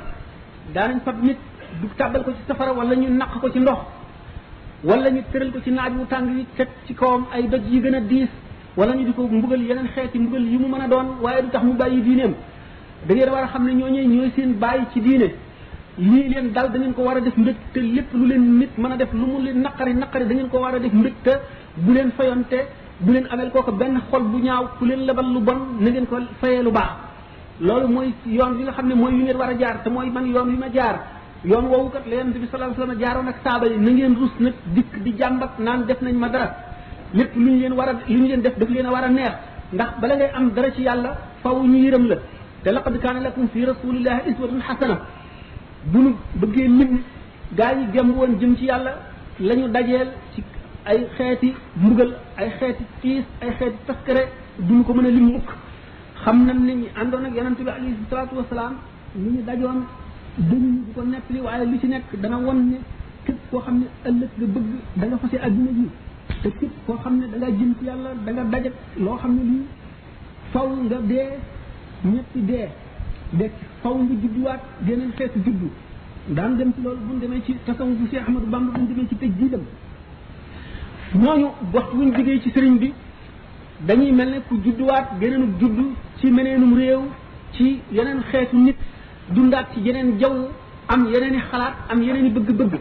daanañ 0.74 1.00
fab 1.04 1.20
nit 1.24 1.38
du 1.82 1.88
tàbbal 1.98 2.24
ko 2.24 2.32
ci 2.32 2.42
safara 2.48 2.74
wala 2.74 2.94
ñu 2.96 3.10
naq 3.10 3.40
ko 3.42 3.50
ci 3.52 3.60
ndox 3.60 3.78
wala 4.84 5.10
ñu 5.10 5.22
tëral 5.32 5.52
ko 5.52 5.62
ci 5.64 5.72
naaj 5.72 5.94
wu 5.98 6.06
tàng 6.06 6.38
yi 6.38 6.46
teg 6.56 6.68
ci 6.86 6.94
kawam 6.94 7.26
ay 7.34 7.48
doj 7.48 7.62
yi 7.68 7.82
gën 7.82 7.96
a 7.96 8.00
diis 8.00 8.30
wala 8.76 8.94
ñu 8.96 9.04
di 9.06 9.14
ko 9.14 9.24
mbugal 9.28 9.62
yeneen 9.62 9.88
xeeti 9.96 10.20
mbugal 10.20 10.44
yi 10.46 10.58
mu 10.58 10.68
mën 10.68 10.82
a 10.82 10.88
doon 10.88 11.08
waaye 11.22 11.42
du 11.42 11.50
tax 11.50 11.64
mu 11.64 11.74
bàyyi 11.74 12.02
diineem 12.02 12.36
da 13.08 13.14
ngeen 13.14 13.30
war 13.30 13.44
a 13.44 13.48
xam 13.48 13.66
ne 13.66 13.72
ñoo 13.74 13.90
ñooñu 13.90 14.16
ñooy 14.16 14.32
seen 14.36 14.54
bàyyi 14.60 14.86
ci 14.94 15.02
diine 15.02 15.34
lii 15.98 16.30
leen 16.30 16.52
dal 16.54 16.70
da 16.72 16.78
ngeen 16.78 16.94
ko 16.94 17.02
war 17.02 17.18
a 17.18 17.22
def 17.22 17.36
mbëg 17.36 17.56
te 17.74 17.80
lépp 17.82 18.14
lu 18.14 18.26
leen 18.28 18.58
nit 18.60 18.70
mën 18.78 18.92
a 18.92 18.96
def 18.96 19.12
lu 19.14 19.26
mu 19.26 19.42
leen 19.42 19.60
naqari 19.62 19.94
naqari 19.96 20.28
da 20.28 20.36
ko 20.52 20.58
war 20.60 20.76
a 20.76 20.80
def 20.80 20.94
mbëg 20.94 21.14
bu 21.76 21.94
leen 21.94 22.12
fayonte 22.12 22.58
bu 23.06 23.10
leen 23.14 23.26
amee 23.34 23.50
kooku 23.56 23.72
benn 23.82 23.98
xol 24.12 24.24
bu 24.34 24.38
ñaaw 24.46 24.64
ku 24.78 24.86
leen 24.86 25.02
lebal 25.08 25.28
lu 25.34 25.40
bon 25.40 25.60
na 25.80 25.90
ngeen 25.92 26.06
ko 26.10 26.16
fayee 26.42 26.64
lu 26.64 26.72
baax 26.72 26.92
loolu 27.68 27.88
mooy 27.96 28.08
yoon 28.26 28.52
bi 28.58 28.64
nga 28.64 28.72
xam 28.78 28.88
ne 28.90 28.96
mooy 28.96 29.12
yu 29.18 29.24
ngeen 29.24 29.38
war 29.38 29.50
a 29.52 29.56
jaar 29.60 29.76
te 29.84 29.90
mooy 29.90 30.10
man 30.16 30.26
yoon 30.34 30.48
wi 30.52 30.58
ma 30.64 30.68
jaar 30.76 30.96
yoon 31.46 31.66
woowu 31.72 31.90
kat 31.94 32.06
la 32.10 32.16
yonent 32.16 32.38
bi 32.42 32.48
sallallahu 32.52 32.72
alayhi 32.76 32.82
wasallam 32.82 33.02
jaaroon 33.06 33.28
ak 33.32 33.38
saaba 33.44 33.66
yi 33.72 33.78
na 33.86 33.92
ngeen 33.92 34.14
rus 34.22 34.34
nag 34.40 34.54
dikk 34.76 34.92
di 35.04 35.12
jàmbat 35.20 35.52
naan 35.60 35.80
def 35.88 36.02
nañ 36.02 36.16
ma 36.24 36.28
dara 36.30 36.48
lépp 37.14 37.36
lu 37.36 37.50
ñu 37.52 37.58
leen 37.62 37.74
war 37.74 37.90
a 37.90 37.94
lu 38.08 38.18
ñu 38.22 38.28
leen 38.32 38.42
def 38.42 38.56
daf 38.60 38.70
leen 38.70 38.86
a 38.86 38.92
war 38.96 39.04
a 39.04 39.10
neex 39.10 39.34
ndax 39.74 39.92
bala 40.02 40.16
ngay 40.16 40.32
am 40.38 40.52
dara 40.56 40.70
ci 40.76 40.82
yàlla 40.82 41.12
faw 41.44 41.58
ñu 41.72 41.78
yërëm 41.86 42.06
la 42.12 42.16
te 42.64 42.70
laqad 42.72 42.96
kaana 43.04 43.20
lakum 43.20 43.48
fi 43.54 43.60
rasulillahi 43.72 44.22
iswatun 44.30 44.62
xasana 44.68 44.96
bu 45.92 46.00
nu 46.04 46.10
bëggee 46.40 46.68
lim 46.80 46.92
gaa 47.58 47.72
yi 47.78 47.84
gëm 47.94 48.10
woon 48.18 48.32
jëm 48.40 48.56
ci 48.58 48.66
yàlla 48.72 48.92
lañu 49.40 49.66
ñu 49.68 49.72
dajeel 49.76 50.10
ci 50.34 50.40
ay 50.92 50.98
xeeti 51.18 51.50
mbugal 51.82 52.12
ay 52.42 52.50
xeeti 52.60 52.84
tiis 53.02 53.24
ay 53.44 53.52
xeeti 53.60 53.80
taskare 53.88 54.24
duñu 54.68 54.82
ko 54.88 54.92
mën 54.98 55.08
a 55.10 55.12
lim 55.18 55.28
mukk 55.34 55.50
xam 56.22 56.38
nañ 56.48 56.58
ni 56.68 56.88
àndoon 57.02 57.24
ak 57.28 57.34
yonente 57.38 57.62
bi 57.68 57.72
alayhi 57.78 57.96
salaatu 58.10 58.36
wasalaam 58.40 58.74
ni 59.22 59.30
ñu 59.34 59.42
dajoon 59.50 59.78
dañu 60.50 60.70
di 60.84 60.92
ko 60.96 61.02
nettali 61.12 61.40
waaye 61.46 61.64
lu 61.72 61.78
ci 61.82 61.88
nekk 61.94 62.08
dana 62.22 62.38
won 62.46 62.58
ne 62.72 62.78
képp 63.26 63.40
koo 63.50 63.60
xam 63.66 63.76
ne 63.82 63.86
ëllëg 64.10 64.30
nga 64.38 64.48
bëgg 64.54 64.68
da 65.00 65.06
nga 65.08 65.18
fase 65.22 65.38
adduna 65.48 65.72
ji 65.78 65.86
te 66.42 66.50
képp 66.60 66.74
koo 66.86 66.98
xam 67.04 67.14
ne 67.20 67.26
da 67.32 67.38
nga 67.38 67.48
ci 67.80 67.84
yàlla 67.90 68.10
da 68.26 68.30
nga 68.34 68.44
dajat 68.54 68.76
loo 69.06 69.18
xam 69.22 69.32
ne 69.38 69.44
lii 69.52 69.66
faw 70.52 70.68
nga 70.86 70.98
dee 71.10 71.28
ñetti 72.14 72.40
dee 72.50 72.68
dekk 73.40 73.56
faw 73.82 73.94
nga 74.04 74.14
judduwaat 74.22 74.62
geneen 74.86 75.12
xeetu 75.18 75.38
juddu 75.46 75.68
daan 76.36 76.52
dem 76.58 76.70
ci 76.74 76.80
loolu 76.86 77.02
bu 77.08 77.14
ñu 77.14 77.20
demee 77.22 77.42
ci 77.46 77.52
tasawuf 77.66 77.96
bu 78.00 78.04
Cheikh 78.10 78.24
Ahmadou 78.28 78.50
Bamba 78.54 78.70
bu 78.74 78.80
ñu 78.82 78.88
demee 78.92 79.08
ci 79.10 79.16
tëj 79.22 79.32
jiidam 79.40 79.64
ñooñu 81.16 81.48
waxtu 81.74 81.96
wuñ 81.98 82.12
liggéey 82.16 82.40
ci 82.42 82.50
sëriñ 82.52 82.78
bi 82.80 82.94
dañuy 83.82 84.12
mel 84.12 84.30
ne 84.30 84.38
ku 84.48 84.58
judduwaat 84.64 85.08
geneenum 85.22 85.58
judd 85.60 85.78
ci 86.20 86.30
meneenum 86.32 86.74
réew 86.74 87.00
ci 87.54 87.80
yeneen 87.92 88.20
xeetu 88.30 88.56
nit 88.58 88.76
dundaat 89.30 89.68
ci 89.74 89.80
yeneen 89.82 90.20
jaww 90.20 90.50
am 90.90 91.06
yeneen 91.12 91.36
i 91.36 91.40
xalaat 91.50 91.74
am 91.90 92.02
yeneen 92.02 92.26
i 92.26 92.30
bëgg-bëgg 92.30 92.74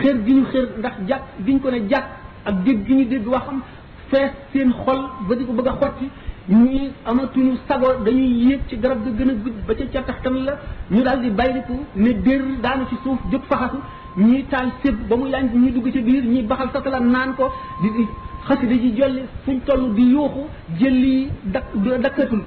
xër 0.00 0.16
gi 0.24 0.32
ñu 0.34 0.44
xër 0.50 0.64
ndax 0.78 0.92
jàkk 1.08 1.22
gi 1.44 1.52
ñu 1.54 1.60
ko 1.60 1.70
ne 1.70 1.80
jàkk 1.90 2.06
ak 2.48 2.56
dégg 2.64 2.86
gi 2.86 2.94
ñu 2.94 3.04
dégg 3.06 3.26
waxam 3.28 3.62
fees 4.10 4.30
seen 4.52 4.72
xol 4.84 4.98
ba 5.28 5.34
di 5.36 5.44
ko 5.44 5.52
bëgg 5.52 5.68
a 5.68 5.76
xotti 5.80 6.08
ñuy 6.48 6.90
amatuñu 7.04 7.56
sago 7.68 7.88
dañuy 8.04 8.46
yéeg 8.46 8.60
ci 8.68 8.76
garab 8.78 9.04
ga 9.04 9.10
gën 9.10 9.30
a 9.30 9.34
gudd 9.34 9.54
ba 9.66 9.74
ca 9.74 9.84
ca 9.92 10.02
taxtan 10.02 10.42
la 10.44 10.58
ñu 10.90 11.02
daal 11.02 11.20
di 11.20 11.30
bàyyiku 11.30 11.78
ne 11.94 12.10
dér 12.22 12.42
daanu 12.62 12.86
ci 12.88 12.96
suuf 13.02 13.18
jóg 13.30 13.42
faxatu 13.44 13.76
ñii 14.18 14.42
taal 14.50 14.70
sëb 14.82 14.96
ba 15.08 15.16
muy 15.16 15.30
lañ 15.30 15.46
ñi 15.54 15.70
dugg 15.70 15.88
ci 15.92 16.00
biir 16.00 16.24
ñi 16.24 16.42
baxal 16.42 16.68
satala 16.72 16.98
naan 17.00 17.34
ko 17.36 17.44
di 17.82 17.88
di 17.96 18.04
xasida 18.46 18.74
ji 18.82 18.90
jolli 18.98 19.22
fuñ 19.44 19.58
toll 19.66 19.84
di 19.96 20.02
yuuxu 20.14 20.42
jëlli 20.78 21.28
dak 21.54 21.64
dakkatul 22.04 22.42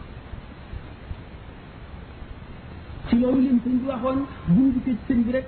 ci 3.07 3.13
loolu 3.19 3.41
leen 3.41 3.59
sëñ 3.63 3.73
bi 3.81 3.85
waxoon 3.87 4.19
bu 4.47 4.61
gisee 4.73 4.95
ci 4.97 5.03
sëñ 5.13 5.19
bi 5.25 5.31
rek 5.31 5.45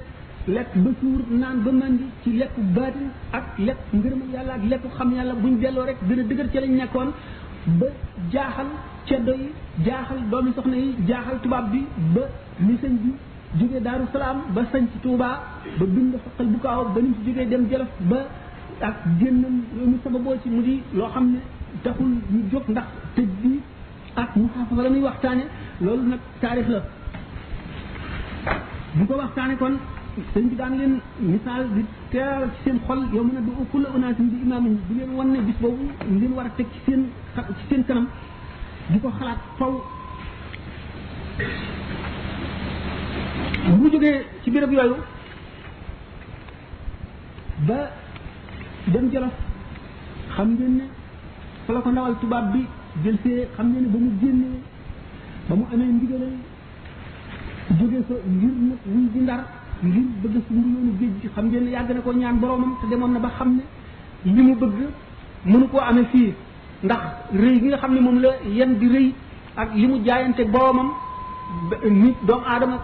lekk 0.56 0.70
ba 0.84 0.90
suur 1.00 1.22
naan 1.30 1.58
ba 1.66 1.72
mandi 1.72 2.06
ci 2.22 2.30
lekku 2.40 2.62
baatin 2.76 3.10
ak 3.32 3.46
lekk 3.66 3.80
ngërëmal 3.98 4.30
yàlla 4.34 4.54
ak 4.54 4.64
lekku 4.72 4.88
xam 4.98 5.10
yàlla 5.16 5.34
buñ 5.44 5.54
delloo 5.62 5.86
rek 5.86 5.98
gën 6.08 6.20
a 6.20 6.24
dëgër 6.24 6.50
ci 6.52 6.58
lañ 6.60 6.74
nekkoon 6.82 7.10
ba 7.80 7.86
jaaxal 8.32 8.68
ceddo 9.06 9.34
yi 9.42 9.50
jaaxal 9.86 10.20
doomi 10.32 10.52
soxna 10.56 10.76
yi 10.76 10.96
jaaxal 11.08 11.38
tubaab 11.44 11.70
bi 11.72 11.80
ba 12.16 12.22
ni 12.60 12.76
sëñ 12.82 12.94
bi 13.04 13.12
jóge 13.60 13.80
daru 13.86 14.06
salaam 14.14 14.40
ba 14.56 14.62
sañ 14.72 14.86
ci 14.92 15.00
touba 15.02 15.28
ba 15.80 15.86
bind 15.86 16.16
xaqal 16.24 16.48
bu 16.48 16.60
kaaw 16.64 16.84
ba 16.94 17.02
nim 17.02 17.14
ci 17.14 17.24
jóge 17.26 17.46
dem 17.50 17.68
jelaf 17.70 17.88
ba 18.10 18.18
ak 18.82 18.96
génnam 19.20 19.62
mu 19.74 19.98
sababoo 20.04 20.36
ci 20.42 20.50
mu 20.50 20.62
di 20.62 20.82
loo 20.94 21.10
xam 21.10 21.32
ne 21.32 21.40
taxul 21.84 22.08
ñu 22.08 22.40
jóg 22.52 22.64
ndax 22.68 22.86
tëj 23.16 23.28
bi 23.42 23.60
ak 24.16 24.36
muxaafafa 24.36 24.82
la 24.84 24.90
muy 24.90 25.02
waxtaane 25.02 25.44
loolu 25.82 26.04
nag 26.10 26.20
taarix 26.42 26.68
la 26.68 26.80
bu 28.98 29.06
ko 29.08 29.14
waxtaane 29.22 29.56
kon 29.58 29.78
sëñ 30.34 30.46
bi 30.50 30.56
daan 30.56 30.78
leen 30.78 31.00
misaal 31.20 31.64
di 31.76 31.86
teeral 32.10 32.50
ci 32.54 32.62
seen 32.66 32.78
xol 32.88 33.00
yow 33.14 33.24
mën 33.24 33.38
a 33.38 33.42
du 33.42 33.52
kulla 33.72 33.90
di 34.18 34.24
bi 34.24 34.38
imaamin 34.46 34.78
bu 34.88 34.94
leen 34.98 35.12
wan 35.16 35.28
ne 35.32 35.40
bis 35.42 35.58
boobu 35.62 35.84
ngeen 36.10 36.32
war 36.34 36.46
a 36.46 36.50
teg 36.58 36.66
ci 36.74 36.80
seen 36.86 37.10
ci 37.36 37.66
seen 37.70 37.84
kanam 37.86 38.08
di 38.90 39.00
ko 39.00 39.10
xalaat 39.20 39.40
faw 39.58 39.74
bu 43.70 43.76
mu 43.82 43.88
jógee 43.92 44.16
ci 44.44 44.52
béréb 44.52 44.72
yooyu 44.76 44.96
ba 47.68 47.78
dem 48.88 49.10
Jolof 49.14 49.34
xam 50.36 50.50
ngeen 50.56 50.74
ne 50.78 50.86
fa 51.66 51.74
la 51.74 51.80
ko 51.80 51.90
ndawal 51.92 52.16
tubaab 52.22 52.46
bi 52.54 52.66
jël 53.04 53.16
see 53.24 53.48
xam 53.56 53.68
ngeen 53.74 53.84
ne 53.84 53.92
ba 53.94 53.98
mu 54.06 54.10
génnee 54.22 54.60
ba 55.50 55.54
mu 55.56 55.66
amee 55.74 55.90
ndigalal 55.98 56.36
jóge 57.80 58.00
fa 58.08 58.16
ngir 58.36 58.52
nag 58.70 58.80
wuy 58.94 59.06
ji 59.14 59.20
ndar 59.20 59.40
ngir 59.84 60.06
bëgg 60.22 60.36
sumbu 60.48 60.68
yoonu 60.74 60.92
géej 61.00 61.12
gi 61.22 61.28
xam 61.36 61.46
ngeen 61.48 61.64
ne 61.64 61.70
yàgg 61.72 61.90
na 61.96 62.02
ko 62.02 62.12
ñaan 62.14 62.36
boroomam 62.40 62.72
te 62.82 62.88
demoon 62.90 63.12
na 63.14 63.20
ba 63.20 63.30
xam 63.38 63.56
ne 63.58 63.64
li 64.36 64.42
mu 64.42 64.56
bëgg 64.56 64.76
mënu 65.46 65.68
koo 65.68 65.80
amee 65.80 66.06
fii 66.12 66.34
ndax 66.84 67.02
rëy 67.42 67.56
gi 67.62 67.68
nga 67.68 67.78
xam 67.78 67.94
ne 67.94 68.00
moom 68.00 68.20
la 68.22 68.30
yan 68.58 68.78
di 68.80 68.88
rëy 68.96 69.10
ak 69.56 69.70
li 69.76 69.88
mu 69.88 70.04
jaayante 70.06 70.44
boroomam 70.54 70.92
nit 71.84 72.18
doomu 72.28 72.46
aadama 72.46 72.78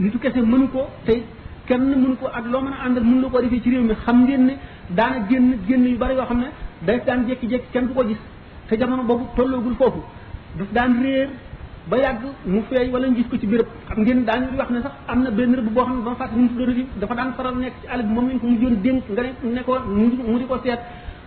nitu 0.00 0.16
kese 0.18 0.40
mënu 0.42 0.68
ko 0.72 0.86
tey 1.04 1.20
kenn 1.68 1.82
mënu 2.02 2.16
ko 2.20 2.26
ak 2.32 2.44
loo 2.50 2.60
mën 2.64 2.72
a 2.72 2.78
àndal 2.86 3.04
mënu 3.04 3.20
la 3.22 3.28
ko 3.28 3.40
defee 3.40 3.60
ci 3.60 3.70
réew 3.70 3.82
mi 3.82 3.94
xam 4.04 4.22
ngeen 4.24 4.44
ne 4.46 4.54
daana 4.96 5.26
génn 5.28 5.58
génn 5.68 5.84
yu 5.86 5.96
bari 5.98 6.14
yoo 6.14 6.24
xam 6.26 6.38
ne 6.38 6.46
day 6.86 7.00
daan 7.06 7.26
jékki-jékki 7.28 7.70
kenn 7.72 7.86
du 7.86 7.92
ko 7.94 8.04
gis 8.08 8.16
te 8.68 8.76
jamono 8.78 9.02
boobu 9.02 9.24
tolloogul 9.36 9.74
foofu 9.74 10.00
daf 10.58 10.68
daan 10.72 11.02
réer 11.02 11.28
ba 11.88 11.96
yàgg 11.98 12.22
mu 12.46 12.62
feeñ 12.70 12.90
wala 12.90 13.08
ñu 13.08 13.14
gis 13.16 13.26
ko 13.30 13.36
ci 13.38 13.46
béréb 13.46 13.66
xam 13.88 14.00
ngeen 14.04 14.24
daañu 14.24 14.46
wax 14.56 14.68
ne 14.70 14.80
sax 14.80 14.92
am 15.08 15.22
na 15.22 15.30
benn 15.30 15.54
rëbb 15.56 15.68
boo 15.74 15.84
xam 15.84 15.96
ne 15.98 16.02
ba 16.02 16.16
ma 16.20 16.72
dafa 17.00 17.14
daan 17.14 17.32
faral 17.36 17.56
nekk 17.56 17.74
ci 17.82 17.86
àll 17.88 18.02
bi 18.02 18.14
moom 18.14 18.28
lañ 18.28 18.38
ko 18.40 18.46
mujjoon 18.46 18.74
dénk 18.82 19.04
nga 19.10 19.22
ne 19.22 19.32
ne 19.52 19.62
ko 19.62 19.78
mu 19.86 20.38
di 20.38 20.46
ko 20.46 20.58
seet 20.64 20.80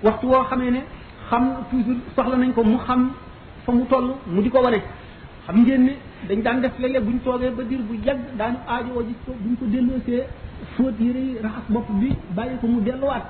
waxtu 0.03 0.25
woo 0.27 0.44
xamee 0.50 0.72
ne 0.72 0.82
xam 1.30 1.44
toujours 1.70 2.00
soxla 2.15 2.36
nañ 2.38 2.53
ko 2.53 2.63
mu 2.63 2.77
xam 2.77 3.12
fa 3.65 3.72
mu 3.72 3.86
toll 3.86 4.15
mu 4.27 4.42
di 4.42 4.50
ko 4.50 4.60
wane 4.62 4.80
xam 5.46 5.58
ngeen 5.63 5.89
dañ 6.30 6.39
daan 6.44 6.62
def 6.62 6.72
léeg-léeg 6.82 7.03
buñ 7.06 7.18
toogee 7.25 7.50
ba 7.58 7.63
diir 7.70 7.82
bu 7.89 7.94
yàgg 8.08 8.24
daañu 8.39 8.58
aajoo 8.74 9.03
gis 9.08 9.20
ko 9.25 9.32
buñ 9.44 9.56
ko 9.60 9.65
delloosee 9.74 10.22
fóot 10.75 10.96
yëre 11.06 11.20
yi 11.27 11.36
raxas 11.44 11.65
bopp 11.70 11.88
bi 12.01 12.10
bàyyi 12.36 12.56
ko 12.62 12.68
mu 12.68 12.82
delluwaat 12.88 13.25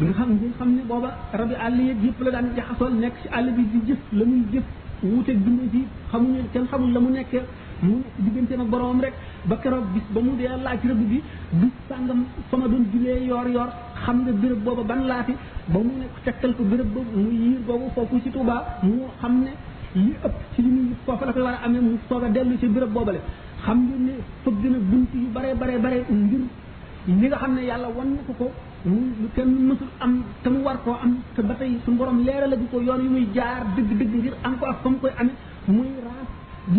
nga 0.00 0.12
xam 0.18 0.30
nga 0.32 0.48
xam 0.58 0.70
ne 0.76 0.82
booba 0.90 1.10
rabi 1.38 1.54
àll 1.66 1.78
yeeg 1.86 1.98
yëpp 2.04 2.18
la 2.24 2.30
daan 2.34 2.46
jaxasool 2.56 2.92
nekk 3.02 3.14
ci 3.22 3.28
àll 3.36 3.46
bi 3.56 3.62
di 3.72 3.78
jëf 3.88 4.00
la 4.18 4.24
muy 4.30 4.42
jëf 4.52 4.64
wuuteeg 5.02 5.38
dundee 5.44 5.68
fi 5.72 5.80
xamuñu 6.10 6.40
kenn 6.52 6.66
xamul 6.70 6.90
la 6.94 7.00
mu 7.00 7.08
nekkee 7.16 7.44
mu 7.80 7.94
digganteem 8.24 8.60
ak 8.60 8.68
boroom 8.72 9.00
rek 9.04 9.14
ba 9.48 9.56
keroog 9.62 9.86
bis 9.94 10.04
ba 10.14 10.20
mu 10.20 10.32
dee 10.40 10.48
laaj 10.64 10.80
rëbb 10.88 11.00
bi 11.12 11.20
bis 11.60 11.72
sàngam 11.88 12.24
sama 12.50 12.66
doon 12.72 12.84
julee 12.92 13.22
yoor 13.28 13.48
yoor 13.56 13.70
xam 14.04 14.16
nga 14.22 14.32
bërëb 14.42 14.60
booba 14.64 14.82
ban 14.90 15.00
laati 15.10 15.32
ba 15.72 15.78
mu 15.86 15.92
nekk 16.02 16.14
tegtal 16.24 16.52
ko 16.56 16.62
bërëb 16.70 16.88
boobu 16.94 17.12
muy 17.22 17.34
yiir 17.44 17.60
boobu 17.66 17.86
foofu 17.94 18.16
ci 18.22 18.30
Tuubaa 18.34 18.62
mu 18.82 19.04
xam 19.20 19.34
ne 19.46 19.50
li 19.94 20.14
ëpp 20.24 20.34
ci 20.54 20.62
li 20.62 20.70
muy 20.70 20.94
foofa 21.04 21.26
la 21.26 21.32
koy 21.32 21.42
war 21.42 21.52
a 21.54 21.64
amee 21.66 21.80
mu 21.80 21.98
soog 22.08 22.24
a 22.24 22.28
dellu 22.28 22.56
ci 22.58 22.66
bërëb 22.66 22.92
boobale 22.92 23.20
xam 23.64 23.78
ngeen 23.88 24.04
ne 24.06 24.12
fëgg 24.42 24.62
na 24.70 24.78
bunt 24.90 25.08
yu 25.14 25.26
bare 25.34 25.54
bare 25.54 25.78
bare 25.78 26.04
ngir 26.08 26.40
li 27.20 27.26
nga 27.28 27.36
xam 27.38 27.54
ne 27.54 27.60
yàlla 27.62 27.88
wan 27.88 28.08
na 28.14 28.20
ko 28.26 28.32
ko 28.38 28.50
mu 28.88 29.28
kenn 29.34 29.50
mësul 29.68 29.86
am 30.00 30.22
te 30.42 30.48
mu 30.50 30.60
war 30.64 30.78
koo 30.84 30.94
am 31.02 31.18
te 31.34 31.42
ba 31.42 31.54
tey 31.58 31.78
suñu 31.84 31.96
borom 31.96 32.22
leeralagu 32.24 32.66
ko 32.70 32.80
yoon 32.80 33.02
yu 33.04 33.10
muy 33.10 33.28
jaar 33.34 33.64
dëgg-dëgg 33.76 34.14
ngir 34.20 34.34
am 34.44 34.58
ko 34.58 34.64
ak 34.66 34.76
fa 34.82 34.88
mu 34.88 34.98
koy 35.00 35.10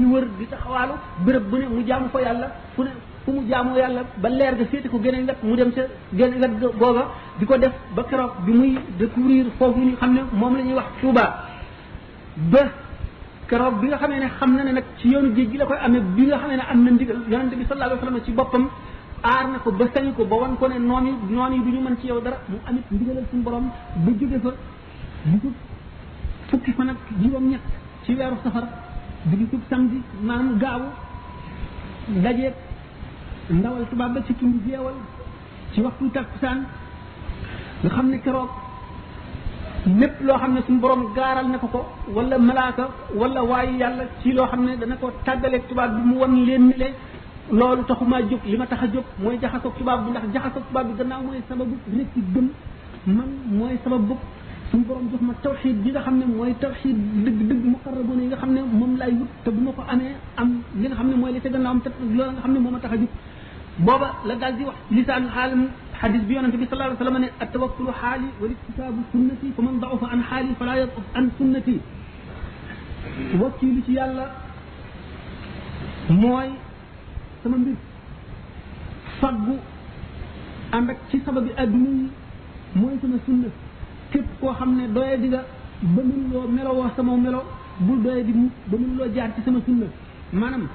wër 0.06 0.26
di 0.40 0.46
taxawaalu 0.50 0.94
béréb 1.26 1.44
bu 1.50 1.58
ne 1.58 1.68
mu 1.68 1.84
jaamu 1.86 2.10
ko 2.10 2.20
yàlla 2.20 2.48
fu 2.74 2.82
ne 2.84 2.92
fu 3.24 3.32
mu 3.32 3.44
jaamu 3.50 3.76
yàlla 3.76 4.04
ba 4.22 4.30
leer 4.30 4.56
ga 4.58 4.66
féete 4.66 4.88
ko 4.90 4.98
gën 4.98 5.28
a 5.30 5.34
mu 5.46 5.56
dem 5.56 5.72
ca 5.74 5.82
gën 6.18 6.44
a 6.44 6.48
googa 6.80 7.04
di 7.38 7.46
ko 7.46 7.58
def 7.58 7.74
ba 7.94 8.04
keroog 8.06 8.32
bi 8.46 8.52
muy 8.54 8.80
découvrir 8.98 9.46
foofu 9.58 9.80
ñu 9.80 9.96
xam 9.98 10.14
ne 10.14 10.22
moom 10.32 10.56
la 10.56 10.64
ñuy 10.64 10.74
wax 10.74 10.88
Tuuba 11.00 11.26
keroog 13.54 13.80
bi 13.82 13.88
nga 13.94 13.98
xamee 14.02 14.18
ne 14.20 14.30
xam 14.40 14.56
na 14.58 14.64
ne 14.66 14.72
nag 14.74 14.84
ci 14.98 15.08
yoonu 15.14 15.36
géej 15.38 15.50
gi 15.52 15.58
la 15.62 15.66
koy 15.70 15.78
amee 15.86 16.02
bi 16.16 16.26
nga 16.26 16.38
xamee 16.42 16.56
ne 16.58 16.64
am 16.74 16.84
na 16.84 16.92
ndigal 16.92 17.18
yonente 17.30 17.56
bi 17.56 17.66
sallallahu 17.70 17.92
alayhi 17.92 18.04
wa 18.04 18.08
sallam 18.08 18.26
ci 18.26 18.32
boppam 18.32 18.70
aar 19.22 19.46
na 19.52 19.58
ko 19.64 19.72
ba 19.72 19.86
sañ 19.94 20.14
ko 20.16 20.26
ba 20.26 20.36
wan 20.42 20.58
ko 20.58 20.68
ne 20.68 20.78
noon 20.80 21.06
yi 21.06 21.14
noon 21.30 21.54
yi 21.54 21.60
du 21.62 21.70
ñu 21.70 21.82
mën 21.82 21.96
ci 22.02 22.06
yow 22.08 22.20
dara 22.22 22.38
mu 22.48 22.56
amit 22.68 22.86
ndigalal 22.90 23.24
suñu 23.30 23.42
borom 23.44 23.70
ba 23.96 24.12
jóge 24.18 24.40
fa 24.44 24.50
bu 25.30 25.38
ko 25.44 25.48
fukki 26.50 26.72
fan 26.72 26.90
ak 26.90 26.98
juróom 27.22 27.48
ñett 27.50 27.62
ci 28.04 28.14
weeru 28.16 28.36
safar 28.44 28.64
bi 29.24 29.36
ñu 29.38 29.50
tub 29.50 29.62
samedi 29.70 30.02
maanaam 30.22 30.58
gaawu 30.58 30.84
dajeeg 32.24 32.54
ndawal 33.50 33.86
tubaab 33.90 34.14
ba 34.14 34.20
ci 34.26 34.34
tund 34.36 34.62
jeewal 34.66 34.96
ci 35.74 35.82
waxtu 35.82 36.10
takkusaan 36.12 36.64
nga 37.82 37.90
xam 37.90 38.10
ne 38.10 38.18
keroog 38.20 38.50
lépp 39.86 40.22
loo 40.22 40.38
xam 40.38 40.54
ne 40.56 40.62
suñu 40.66 40.80
borom 40.80 41.08
gaaral 41.16 41.48
na 41.50 41.58
ko 41.58 41.68
ko 41.68 41.86
wala 42.16 42.38
malaaka 42.38 42.88
wala 43.16 43.44
waaye 43.44 43.78
yàlla 43.80 44.04
ci 44.22 44.32
loo 44.32 44.46
xam 44.48 44.66
ne 44.66 44.78
dana 44.78 44.96
ko 44.96 45.12
tàggaleeg 45.26 45.68
tubaab 45.68 45.92
bi 45.96 46.08
mu 46.10 46.18
wan 46.20 46.34
leen 46.46 46.68
ni 46.68 46.74
leen 46.78 46.94
loolu 47.52 47.84
taxumaa 47.84 48.22
jóg 48.22 48.40
li 48.46 48.58
ma 48.58 48.66
tax 48.66 48.84
a 48.84 48.88
jóg 48.88 49.04
mooy 49.20 49.38
jaxasoog 49.42 49.78
tubaab 49.78 50.06
bi 50.06 50.12
ndax 50.12 50.24
jaxasoog 50.34 50.64
tubaab 50.68 50.88
bi 50.88 50.94
gannaaw 50.98 51.22
mooy 51.22 51.42
sababu 51.50 51.76
nit 51.88 52.08
ci 52.14 52.22
gëm 52.34 52.48
man 53.08 53.28
mooy 53.46 53.78
sababu 53.84 54.14
suñu 54.72 54.86
borom 54.88 55.10
jox 55.12 55.22
ma 55.22 55.34
tawxiid 55.42 55.86
yi 55.86 55.92
nga 55.92 56.02
xam 56.02 56.18
ne 56.20 56.26
mooy 56.26 56.54
tawxiid 56.60 56.96
dëgg 57.24 57.48
dëgg 57.48 57.66
muqarraboon 57.66 58.22
yi 58.22 58.28
nga 58.28 58.38
xam 58.38 58.54
ne 58.54 58.62
moom 58.62 58.98
laay 58.98 59.12
wut 59.12 59.28
te 59.44 59.50
bu 59.52 59.72
ko 59.74 59.84
amee 59.92 60.16
am 60.38 60.50
li 60.76 60.88
nga 60.88 60.96
xam 60.96 61.08
ne 61.10 61.16
mooy 61.16 61.32
li 61.34 61.42
ca 61.42 61.50
gannaawam 61.50 61.82
te 61.82 61.90
loolu 62.00 62.32
nga 62.32 62.42
xam 62.44 62.54
ne 62.54 62.60
moo 62.60 62.80
tax 62.82 62.92
a 62.94 62.96
jóg 62.98 63.10
booba 63.80 64.10
la 64.28 64.36
daal 64.36 64.56
di 64.56 64.64
wax 64.64 64.78
lisaanu 64.92 65.28
xaalam 65.34 65.64
xadis 66.04 66.24
bi 66.28 66.34
yonente 66.36 66.58
bi 66.60 66.68
sallallahu 66.68 66.92
alayhi 66.92 67.00
wa 67.00 67.04
sallam 67.08 67.22
ne 67.24 67.30
attawakkulu 67.44 67.92
xaali 68.02 68.28
waliktisaabu 68.42 69.02
sunnati 69.14 69.48
fa 69.56 69.62
man 69.68 69.76
da'ufa 69.84 70.08
an 70.14 70.20
xaali 70.30 70.52
fala 70.60 70.74
yad'uf 70.82 71.06
an 71.18 71.26
sunnati 71.38 71.76
wakkiilu 73.42 73.82
ci 73.86 73.92
yàlla 73.98 74.26
mooy 76.24 76.48
sama 77.44 77.56
mbir 77.62 77.76
faggu 79.22 79.56
ànd 80.76 80.88
ak 80.92 80.98
ci 81.10 81.18
sababi 81.26 81.52
adduna 81.64 81.90
yi 82.00 82.04
mooy 82.80 82.96
sama 83.02 83.16
sunna 83.26 83.48
képp 84.12 84.28
koo 84.42 84.54
xam 84.60 84.76
ne 84.76 84.86
doye 84.96 85.18
di 85.22 85.28
nga 85.32 85.42
ba 85.96 86.02
mënuloo 86.10 86.48
melowoo 86.58 86.92
sama 86.98 87.16
melo 87.16 87.40
bul 87.80 88.00
doye 88.04 88.24
di 88.28 88.34
mu 88.34 88.50
ba 88.68 88.78
mënuloo 88.78 89.08
jaar 89.16 89.32
ci 89.36 89.42
sama 89.46 89.60
sunna 89.66 89.88
maanaam 90.34 90.68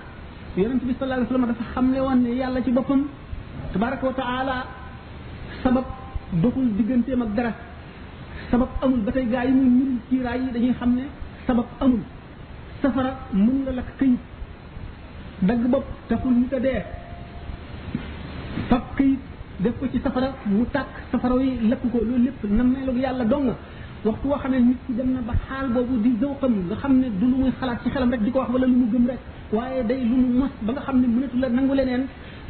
yonente 0.56 0.84
bi 0.88 0.94
sallallahu 0.96 1.20
alayhi 1.20 1.28
wa 1.28 1.30
sallam 1.34 1.48
dafa 1.52 1.64
xamle 1.74 1.98
woon 2.06 2.18
ne 2.24 2.30
yàlla 2.40 2.64
ci 2.64 2.70
boppam 2.72 3.00
tabaraka 3.74 4.06
wa 4.08 4.14
taala 4.24 4.56
sabab 5.62 5.84
doxul 6.42 6.66
digganteem 6.76 7.22
ak 7.24 7.30
dara 7.36 7.52
sabab 8.52 8.68
amul 8.84 9.00
ba 9.06 9.10
tey 9.12 9.26
gaa 9.32 9.44
yi 9.46 9.52
muy 9.52 9.68
ñun 9.78 9.92
ci 10.08 10.16
yi 10.18 10.50
dañuy 10.54 10.74
xam 10.80 10.90
ne 10.96 11.04
sabab 11.46 11.68
amul 11.80 12.02
safara 12.82 13.10
mën 13.32 13.56
nga 13.62 13.72
lakk 13.78 13.88
këyit 13.98 14.20
dagg 15.48 15.62
bopp 15.72 15.86
taxul 16.08 16.32
nit 16.40 16.52
a 16.52 16.60
dee 16.60 16.80
fab 18.68 18.82
këyit 18.98 19.18
def 19.60 19.74
ko 19.80 19.86
ci 19.92 19.98
safara 20.04 20.28
mu 20.46 20.64
tàkk 20.74 20.92
safara 21.10 21.34
yi 21.42 21.68
lakk 21.70 21.82
ko 21.92 21.98
loolu 21.98 22.16
lépp 22.24 22.42
na 22.56 22.62
meloog 22.62 22.96
yàlla 23.04 23.24
dong 23.24 23.48
waxtu 24.04 24.26
woo 24.28 24.38
xam 24.42 24.50
ne 24.52 24.58
nit 24.68 24.78
ki 24.86 24.92
dem 24.98 25.08
na 25.14 25.20
ba 25.28 25.32
xaal 25.48 25.66
boobu 25.74 25.94
di 26.04 26.10
zawqam 26.20 26.52
nga 26.68 26.76
xam 26.82 26.92
ne 27.00 27.06
du 27.18 27.26
lu 27.30 27.36
muy 27.42 27.52
xalaat 27.60 27.78
ci 27.82 27.88
xelam 27.90 28.10
rek 28.10 28.22
di 28.24 28.30
ko 28.30 28.38
wax 28.42 28.50
wala 28.54 28.66
lu 28.66 28.76
mu 28.80 28.86
gëm 28.92 29.04
rek 29.10 29.20
waaye 29.56 29.82
day 29.90 30.00
lu 30.10 30.16
mu 30.22 30.28
mos 30.40 30.52
ba 30.64 30.70
nga 30.74 30.80
xam 30.86 30.96
ne 31.00 31.06
mënatu 31.14 31.36
la 31.42 31.48
nangu 31.56 31.74
leneen 31.78 32.04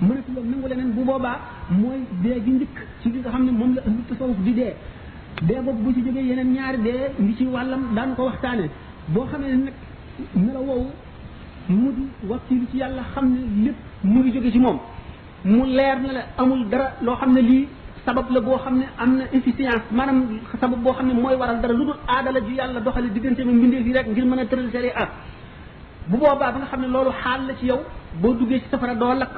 mënatu 0.07 0.31
loolu 0.35 0.49
nangu 0.50 0.69
leneen 0.71 0.93
bu 0.95 1.02
boobaa 1.05 1.37
mooy 1.81 1.99
dee 2.23 2.37
gi 2.45 2.50
njëkk 2.50 2.76
ci 3.02 3.09
li 3.12 3.19
nga 3.19 3.31
xam 3.31 3.45
ne 3.45 3.50
moom 3.52 3.75
la 3.75 3.81
ëllëg 3.87 4.07
tasawuf 4.09 4.37
di 4.45 4.52
dee 4.55 4.75
dee 5.49 5.61
boobu 5.64 5.83
bu 5.85 5.93
ci 5.95 6.00
jógee 6.05 6.23
yeneen 6.23 6.52
ñaari 6.55 6.78
dee 6.83 7.00
ngi 7.19 7.35
ci 7.37 7.45
wàllam 7.47 7.95
daan 7.95 8.14
ko 8.14 8.25
waxtaane 8.26 8.69
boo 9.09 9.26
xamee 9.26 9.49
ne 9.49 9.57
nag 9.64 9.73
mela 10.35 10.59
woowu 10.61 10.87
mu 11.69 11.90
di 11.97 12.09
wakkilu 12.28 12.67
ci 12.71 12.76
yàlla 12.78 13.02
xam 13.14 13.25
ne 13.28 13.40
lépp 13.64 13.76
mu 14.02 14.21
ngi 14.21 14.33
jóge 14.33 14.50
ci 14.52 14.59
moom 14.59 14.78
mu 15.45 15.64
leer 15.67 16.00
na 16.00 16.12
la 16.12 16.21
amul 16.37 16.69
dara 16.71 16.93
loo 17.00 17.17
xam 17.17 17.33
ne 17.33 17.40
lii 17.40 17.69
sabab 18.05 18.31
la 18.31 18.40
boo 18.40 18.57
xam 18.59 18.76
ne 18.78 18.85
am 18.99 19.17
na 19.19 19.25
efficience 19.33 19.83
maanaam 19.90 20.26
sabab 20.61 20.81
boo 20.83 20.93
xam 20.93 21.07
ne 21.09 21.14
mooy 21.14 21.35
waral 21.35 21.59
dara 21.61 21.75
lu 21.75 21.85
dul 21.87 21.97
aadala 22.07 22.38
ju 22.47 22.55
yàlla 22.55 22.81
doxale 22.81 23.12
diggante 23.12 23.40
ma 23.45 23.50
mbindeef 23.52 23.87
yi 23.87 23.93
rek 23.93 24.07
ngir 24.07 24.25
mën 24.25 24.38
a 24.38 24.45
tëral 24.47 24.71
sari 24.71 24.90
ah 24.95 25.09
bu 26.07 26.17
boobaa 26.19 26.52
ba 26.52 26.59
nga 26.59 26.67
xam 26.67 26.81
ne 26.83 26.87
loolu 26.87 27.11
xaal 27.23 27.47
la 27.47 27.55
ci 27.55 27.67
yow 27.67 27.81
boo 28.21 28.33
duggee 28.35 28.61
ci 28.61 28.67
safara 28.71 28.95
doo 28.95 29.12
lakk 29.14 29.35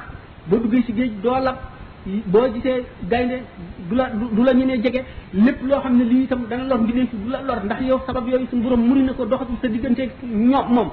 boo 0.49 0.59
duggee 0.63 0.83
si 0.85 0.93
géej 0.97 1.11
doo 1.23 1.37
lab 1.45 1.57
boo 2.33 2.47
gisee 2.53 2.77
gaynde 3.09 3.35
du 3.89 3.95
la 3.95 4.05
du 4.35 4.43
la 4.43 4.53
ñenee 4.53 4.81
jege 4.81 5.01
lépp 5.33 5.61
loo 5.69 5.79
xam 5.81 5.97
ne 5.97 6.03
lii 6.03 6.23
itam 6.23 6.45
dana 6.49 6.63
lor 6.63 6.79
mbindeef 6.81 7.09
fi 7.11 7.17
du 7.23 7.29
la 7.29 7.41
lor 7.41 7.57
ndax 7.65 7.81
yow 7.81 7.99
sabab 8.07 8.27
yooyu 8.27 8.47
suñu 8.49 8.63
borom 8.63 8.81
muri 8.87 9.03
na 9.03 9.13
ko 9.13 9.25
doxatul 9.25 9.55
sa 9.61 9.67
digganteeg 9.67 10.09
ñoom 10.23 10.73
moom 10.75 10.89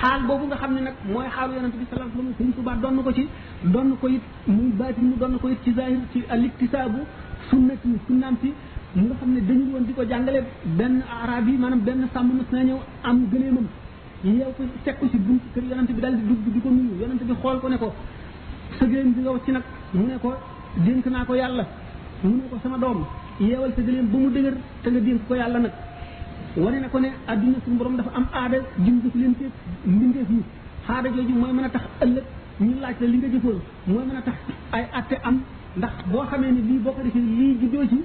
xaal 0.00 0.20
boobu 0.26 0.46
nga 0.46 0.56
xam 0.56 0.72
ne 0.74 0.80
nag 0.80 0.94
mooy 1.12 1.26
xaalu 1.36 1.54
yonent 1.54 1.74
bi 1.78 1.84
sallallahu 1.88 2.12
alayhi 2.12 2.28
wasallam 2.28 2.34
Sëriñ 2.38 2.52
Tuubaa 2.54 2.76
donn 2.82 3.02
ko 3.02 3.12
ci 3.12 3.28
donn 3.64 3.96
ko 4.00 4.08
it 4.08 4.22
muy 4.46 4.70
baatin 4.78 5.04
mu 5.10 5.16
donn 5.16 5.38
ko 5.40 5.48
it 5.48 5.58
ci 5.64 5.72
zahir 5.74 5.98
ci 6.12 6.24
aliktisaabu 6.30 7.00
sunnati 7.50 7.88
sunnaam 8.06 8.36
si 8.40 8.52
mu 8.94 9.04
nga 9.08 9.14
xam 9.16 9.32
ne 9.34 9.40
dañu 9.40 9.64
woon 9.72 9.84
di 9.86 9.92
ko 9.92 10.02
jàngale 10.02 10.44
benn 10.64 11.02
arab 11.22 11.46
yi 11.48 11.56
maanaam 11.58 11.80
benn 11.84 12.06
sàmm 12.12 12.30
mas 12.38 12.48
na 12.52 12.62
ñëw 12.72 12.78
am 13.02 13.26
gëleemam 13.32 13.66
yeew 14.24 14.52
ko 14.56 14.62
teg 14.84 14.98
ko 14.98 15.06
si 15.12 15.18
buntu 15.18 15.44
kër 15.54 15.64
yonent 15.70 15.90
bi 15.92 16.00
daal 16.00 16.16
di 16.16 16.22
dugg 16.26 16.44
di 16.54 16.60
ko 16.60 16.68
nuyu 16.70 17.00
yonent 17.00 17.22
bi 17.22 17.34
xool 17.42 17.60
ko 17.60 17.68
ko 17.78 17.92
sa 18.76 18.84
gëléem 18.86 19.12
bi 19.14 19.20
nga 19.24 19.30
wacc 19.32 19.48
nag 19.48 19.62
mu 19.96 20.04
ne 20.06 20.16
ko 20.22 20.28
dénk 20.84 21.06
naa 21.06 21.24
ko 21.28 21.32
yàlla 21.40 21.64
mu 22.22 22.30
ne 22.36 22.42
ko 22.50 22.56
sama 22.62 22.76
doom 22.82 23.00
yeewal 23.40 23.72
sa 23.76 23.82
gëléem 23.86 24.06
ba 24.12 24.18
mu 24.18 24.30
dëgër 24.34 24.54
te 24.82 24.88
nga 24.90 25.00
dénk 25.00 25.20
ko 25.28 25.34
yàlla 25.34 25.58
nag 25.58 25.72
wane 26.56 26.78
na 26.80 26.88
ko 26.88 26.98
ne 26.98 27.08
adduna 27.26 27.56
suñu 27.64 27.76
borom 27.78 27.96
dafa 27.96 28.10
am 28.16 28.26
aada 28.32 28.58
jum 28.84 29.00
def 29.02 29.14
leen 29.14 29.34
teeg 29.38 29.50
mbindeef 29.84 30.28
yi 30.30 30.40
xaada 30.86 31.08
jooju 31.14 31.34
mooy 31.34 31.52
mën 31.52 31.64
a 31.64 31.68
tax 31.70 31.82
ëllëg 32.04 32.24
ñu 32.60 32.74
laaj 32.80 32.94
la 33.00 33.06
li 33.06 33.16
nga 33.18 33.28
jëfoon 33.28 33.58
mooy 33.86 34.04
mën 34.06 34.16
a 34.16 34.22
tax 34.22 34.36
ay 34.72 34.84
atte 35.00 35.14
am 35.24 35.40
ndax 35.76 35.92
boo 36.10 36.24
xamee 36.30 36.52
ne 36.52 36.60
lii 36.68 36.78
boo 36.78 36.92
ko 36.92 37.02
defee 37.02 37.18
lii 37.20 37.56
juddoo 37.60 37.88
ci 37.88 38.02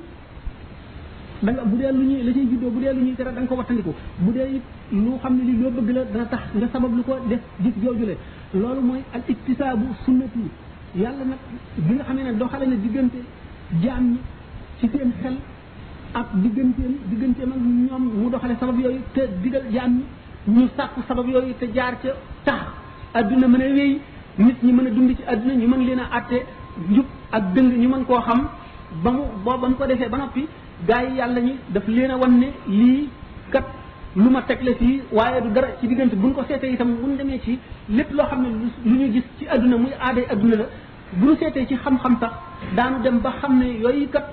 da 1.41 1.51
bu 1.51 1.75
dee 1.77 1.91
lu 1.91 2.03
ñuy 2.05 2.23
la 2.23 2.31
ciy 2.31 2.47
juddoo 2.49 2.69
bu 2.69 2.79
dee 2.79 2.93
lu 2.93 3.01
ñuy 3.01 3.15
tere 3.15 3.33
da 3.33 3.39
nga 3.41 3.47
ko 3.47 3.55
wattandiku 3.55 3.93
bu 4.19 4.31
dee 4.31 4.55
it 4.55 4.63
loo 4.93 5.17
xam 5.23 5.33
ne 5.37 5.43
li 5.49 5.53
loo 5.61 5.71
bëgg 5.71 5.89
la 5.97 6.03
dana 6.13 6.25
tax 6.33 6.43
nga 6.55 6.67
sabab 6.73 6.91
lu 6.97 7.03
ko 7.03 7.13
def 7.29 7.39
gis 7.63 7.73
jooju 7.83 8.05
la 8.05 8.13
loolu 8.59 8.81
mooy 8.81 9.01
al 9.13 9.21
iktisaabu 9.27 9.85
sunnati 10.03 10.45
yàlla 10.95 11.23
nag 11.29 11.39
bi 11.87 11.93
nga 11.95 12.03
xamee 12.03 12.23
ne 12.23 12.33
doxale 12.37 12.65
na 12.67 12.75
diggante 12.75 13.19
jaam 13.83 14.03
ñi 14.11 14.19
ci 14.79 14.89
seen 14.93 15.11
xel 15.21 15.35
ak 16.13 16.27
digganteem 16.43 16.91
digganteem 17.09 17.51
ak 17.51 17.57
ñoom 17.87 18.03
mu 18.21 18.29
doxale 18.29 18.55
sabab 18.59 18.77
yooyu 18.79 18.99
te 19.13 19.21
digal 19.41 19.63
jaam 19.73 19.91
ñi 19.97 20.03
ñu 20.53 20.67
sàkku 20.77 21.01
sabab 21.07 21.27
yooyu 21.27 21.53
te 21.59 21.65
jaar 21.73 21.95
ca 22.01 22.09
tax 22.43 22.61
adduna 23.15 23.47
mën 23.47 23.61
a 23.61 23.69
wéy 23.73 23.99
nit 24.37 24.61
ñi 24.63 24.71
mën 24.71 24.85
a 24.85 24.89
dund 24.91 25.09
ci 25.15 25.23
adduna 25.25 25.53
ñi 25.55 25.65
mën 25.65 25.85
leen 25.87 25.99
a 25.99 26.07
àtte 26.17 26.37
njub 26.89 27.05
ak 27.31 27.43
dëng 27.53 27.69
ñi 27.79 27.87
mën 27.87 28.05
koo 28.05 28.19
xam 28.21 28.47
ba 29.03 29.09
mu 29.11 29.23
boo 29.43 29.57
ba 29.57 29.67
mu 29.69 29.75
ko 29.75 29.85
defee 29.87 30.07
ba 30.09 30.17
noppi 30.17 30.45
gaa 30.85 31.01
yi 31.03 31.15
yàlla 31.15 31.39
ñi 31.39 31.55
daf 31.69 31.87
leen 31.87 32.11
a 32.11 32.15
wan 32.17 32.37
ne 32.39 32.47
lii 32.67 33.09
kat 33.49 33.65
lu 34.15 34.29
ma 34.29 34.41
teg 34.45 34.61
la 34.61 34.73
fii 34.77 35.01
waaye 35.11 35.41
du 35.41 35.49
dara 35.49 35.67
ci 35.79 35.87
diggante 35.87 36.15
buñ 36.15 36.33
ko 36.33 36.43
seetee 36.47 36.73
itam 36.73 36.89
nu 37.01 37.15
demee 37.17 37.39
ci 37.43 37.59
lépp 37.89 38.11
loo 38.11 38.25
xam 38.27 38.41
ne 38.43 38.47
lu 38.83 38.95
ñu 38.97 39.11
gis 39.11 39.23
ci 39.39 39.47
adduna 39.47 39.77
muy 39.77 39.91
aaday 39.99 40.25
adduna 40.29 40.55
la 40.57 40.65
bu 41.17 41.25
ñu 41.27 41.35
seetee 41.35 41.65
ci 41.65 41.75
xam-xam 41.75 42.17
sax 42.19 42.31
daanu 42.75 43.01
dem 43.01 43.19
ba 43.21 43.31
xam 43.41 43.57
ne 43.57 43.65
yi 43.65 44.07
kat 44.09 44.23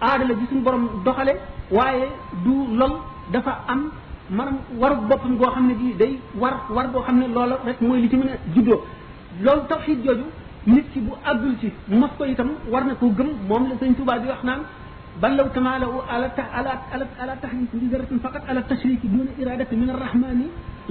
aadala 0.00 0.32
la 0.34 0.40
gisuñu 0.40 0.62
borom 0.62 0.88
doxale 1.04 1.32
waaye 1.70 2.08
du 2.44 2.66
lol 2.76 2.92
dafa 3.30 3.58
am 3.68 3.90
maanaam 4.30 4.58
waru 4.80 4.96
boppam 5.08 5.36
goo 5.38 5.50
xam 5.50 5.66
ne 5.68 5.74
bii 5.74 5.96
day 5.96 6.18
war 6.34 6.54
war 6.68 6.88
goo 6.92 7.02
xam 7.02 7.18
ne 7.18 7.26
loola 7.28 7.58
rek 7.64 7.80
mooy 7.80 8.00
li 8.02 8.08
ci 8.08 8.16
mën 8.16 8.28
a 8.30 8.36
juddoo 8.54 8.82
loolu 9.42 9.62
tawxiid 9.68 10.02
jooju 10.04 10.24
nit 10.66 10.86
ki 10.92 11.00
bu 11.00 11.12
àggul 11.24 11.54
ci 11.60 11.70
mos 11.86 12.10
ko 12.18 12.24
itam 12.24 12.48
war 12.70 12.84
na 12.84 12.94
koo 12.94 13.10
gëm 13.12 13.28
moom 13.48 13.68
la 13.68 13.74
sëñ 13.80 13.94
Tuubaa 13.94 14.18
bi 14.18 14.26
wax 14.28 14.42
naan 14.44 14.62
بل 15.20 15.32
لو 15.38 15.46
تمالؤوا 15.56 16.02
على 16.12 16.28
على 16.56 16.70
على 16.92 17.04
على 17.22 17.32
تحديث 17.44 17.68
بذرة 17.80 18.10
فقط 18.26 18.42
على 18.50 18.60
التشريك 18.64 19.02
دون 19.14 19.28
إرادة 19.40 19.70
من 19.80 19.88
الرحمن 19.94 20.38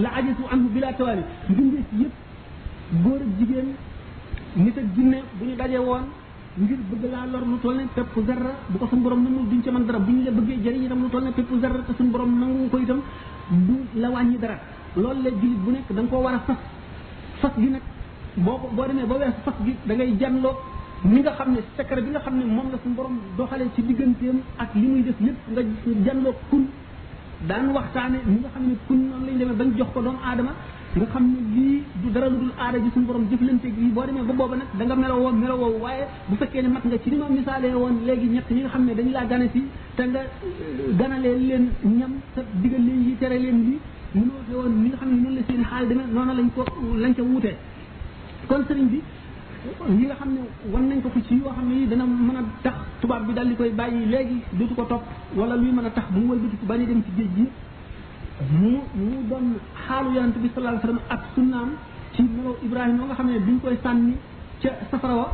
لعجزوا 0.03 0.47
عنه 0.51 0.65
بلا 0.75 0.91
توالي 0.99 1.23
mbindeef 1.51 1.89
yëpp 1.97 2.13
góor 3.03 3.21
ak 3.25 3.31
jigéen 3.39 3.67
nit 4.63 4.77
ak 4.81 4.87
jinne 4.95 5.17
bu 5.37 5.43
ñu 5.49 5.55
daje 5.61 5.79
woon 5.89 6.05
ngir 6.61 6.79
bëgg 6.89 7.03
laa 7.13 7.25
lor 7.33 7.43
lu 7.49 7.57
toll 7.63 7.77
ne 7.77 7.83
pepp 7.95 8.13
zarra 8.27 8.51
bu 8.69 8.77
ko 8.79 8.85
suñu 8.91 9.01
borom 9.05 9.21
nangu 9.25 9.41
duñ 9.49 9.59
ci 9.63 9.69
man 9.71 9.85
dara 9.87 9.99
bu 10.05 10.11
ñu 10.11 10.21
la 10.25 10.31
bëggee 10.37 10.59
jëriñ 10.63 10.83
itam 10.85 10.99
lu 11.03 11.09
toll 11.13 11.23
ne 11.23 11.31
pepp 11.37 11.49
zarra 11.61 11.79
te 11.87 11.91
suñu 11.97 12.11
borom 12.13 12.31
nangu 12.41 12.69
ko 12.71 12.77
itam 12.85 12.99
du 13.67 13.77
la 14.01 14.07
wàññi 14.13 14.37
dara 14.43 14.57
loolu 15.03 15.21
la 15.25 15.29
julit 15.41 15.59
bu 15.65 15.69
nekk 15.75 15.87
da 15.95 16.01
nga 16.01 16.09
koo 16.11 16.21
war 16.25 16.35
a 16.39 16.39
fas 16.47 16.59
fas 17.41 17.53
gi 17.61 17.69
nag 17.75 17.81
boo 18.45 18.57
ko 18.61 18.65
boo 18.75 18.85
demee 18.89 19.05
ba 19.11 19.15
wees 19.21 19.33
fas 19.45 19.55
gi 19.65 19.73
da 19.87 19.93
ngay 19.93 20.11
janloo 20.19 20.55
mi 21.03 21.19
nga 21.21 21.31
xam 21.37 21.51
ne 21.53 21.61
secret 21.77 22.03
bi 22.05 22.09
nga 22.11 22.19
xam 22.21 22.35
ne 22.39 22.45
moom 22.45 22.67
la 22.71 22.77
suñu 22.83 22.93
borom 22.95 23.15
doxalee 23.37 23.69
ci 23.73 23.81
digganteem 23.81 24.39
ak 24.57 24.69
li 24.75 24.85
muy 24.87 25.01
def 25.03 25.15
lépp 25.19 25.37
nga 25.51 25.61
gis 25.63 25.83
ne 25.95 26.03
jàlloo 26.05 26.33
kun 26.49 26.65
daan 27.47 27.69
waxtaane 27.73 28.17
mi 28.25 28.37
nga 28.39 28.49
xam 28.53 28.63
ne 28.69 28.75
kun 28.87 28.99
noonu 29.09 29.25
lañ 29.25 29.37
demee 29.39 29.55
bañ 29.55 29.69
jox 29.77 29.87
ko 29.93 30.01
doomu 30.01 30.19
aadama 30.23 30.51
nga 30.95 31.05
xam 31.11 31.23
ne 31.33 31.39
lii 31.55 31.83
du 32.03 32.11
dara 32.11 32.29
lu 32.29 32.37
dul 32.41 32.51
aada 32.57 32.77
ji 32.77 32.89
suñu 32.93 33.05
borom 33.05 33.25
jëflante 33.31 33.63
gi 33.73 33.85
boo 33.89 34.05
demee 34.05 34.21
ba 34.21 34.33
booba 34.33 34.55
nag 34.55 34.67
da 34.77 34.83
nga 34.85 34.95
melo 34.95 35.15
woon 35.25 35.35
melo 35.41 35.55
woowu 35.61 35.79
waaye 35.85 36.05
bu 36.27 36.35
fekkee 36.35 36.61
ne 36.61 36.67
mat 36.69 36.83
nga 36.85 36.97
ci 37.01 37.09
ni 37.09 37.17
ma 37.17 37.25
misaalee 37.29 37.73
woon 37.73 37.95
léegi 38.05 38.27
ñett 38.35 38.47
ñi 38.51 38.59
nga 38.61 38.69
xam 38.69 38.83
ne 38.85 38.93
dañ 38.93 39.09
laa 39.11 39.25
gane 39.25 39.49
si 39.53 39.61
te 39.95 40.03
nga 40.05 40.19
euh, 40.21 40.95
ganalee 40.99 41.37
leen 41.47 41.65
ñam 41.81 42.13
te 42.35 42.41
digal 42.61 42.83
leen 42.85 43.01
yi 43.07 43.17
tere 43.17 43.37
leen 43.39 43.57
lii 43.67 43.79
mënoo 44.11 44.43
woon 44.53 44.73
ni 44.83 44.89
nga 44.89 44.97
xam 44.97 45.09
ne 45.09 45.21
noonu 45.23 45.41
seen 45.49 45.63
xaal 45.65 45.87
demee 45.87 46.05
noonu 46.13 46.33
lañ 46.39 46.49
ko 46.55 46.63
lañ 47.03 47.13
ca 47.17 47.23
wuutee 47.23 47.55
kon 48.47 48.63
sëriñ 48.69 48.87
bi 48.93 49.01
li 49.63 50.05
nga 50.09 50.15
xam 50.19 50.29
ne 50.33 50.41
wan 50.73 50.87
nañ 50.89 50.97
ko 51.05 51.09
ko 51.13 51.19
ci 51.27 51.35
yoo 51.37 51.51
xam 51.53 51.67
ne 51.69 51.73
yi 51.81 51.85
dana 51.87 52.03
mën 52.05 52.35
a 52.37 52.43
tax 52.63 52.73
tubaab 53.01 53.25
bi 53.27 53.33
daal 53.33 53.47
di 53.49 53.55
koy 53.55 53.69
bàyyi 53.69 54.05
léegi 54.07 54.41
dootu 54.57 54.73
ko 54.73 54.83
topp 54.85 55.03
wala 55.37 55.55
luy 55.55 55.71
mën 55.71 55.85
a 55.85 55.89
tax 55.91 56.05
mu 56.09 56.21
wëlbatiku 56.29 56.65
bañ 56.65 56.81
a 56.83 56.85
dem 56.85 57.03
ci 57.03 57.11
géej 57.17 57.29
gi 57.35 57.45
mu 58.59 58.69
mu 58.93 59.23
doon 59.29 59.55
xaalu 59.85 60.09
yonent 60.15 60.35
bi 60.41 60.49
sallallahu 60.53 60.83
alayhi 60.83 61.33
wasallam 61.37 61.69
Ibrahima 62.65 63.03
nga 63.05 63.13
xam 63.15 63.27
ne 63.27 63.39
biñ 63.39 63.59
koy 63.61 63.77
sànni 63.83 64.13
safara 64.89 65.13
wa 65.15 65.29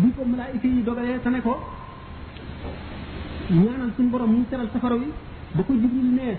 bi 0.00 0.12
ko 0.14 0.24
malaayika 0.26 0.66
yi 0.68 0.82
dogalee 0.82 1.18
te 1.22 1.28
ne 1.30 1.40
ko 1.40 1.52
ñaanal 3.50 3.92
suñu 3.96 4.10
borom 4.10 4.30
mu 4.30 4.44
seral 4.50 4.68
safara 4.74 4.96
wi 4.96 5.06
ba 5.56 5.62
ko 5.62 5.72
Jibril 5.72 6.10
ne 6.20 6.38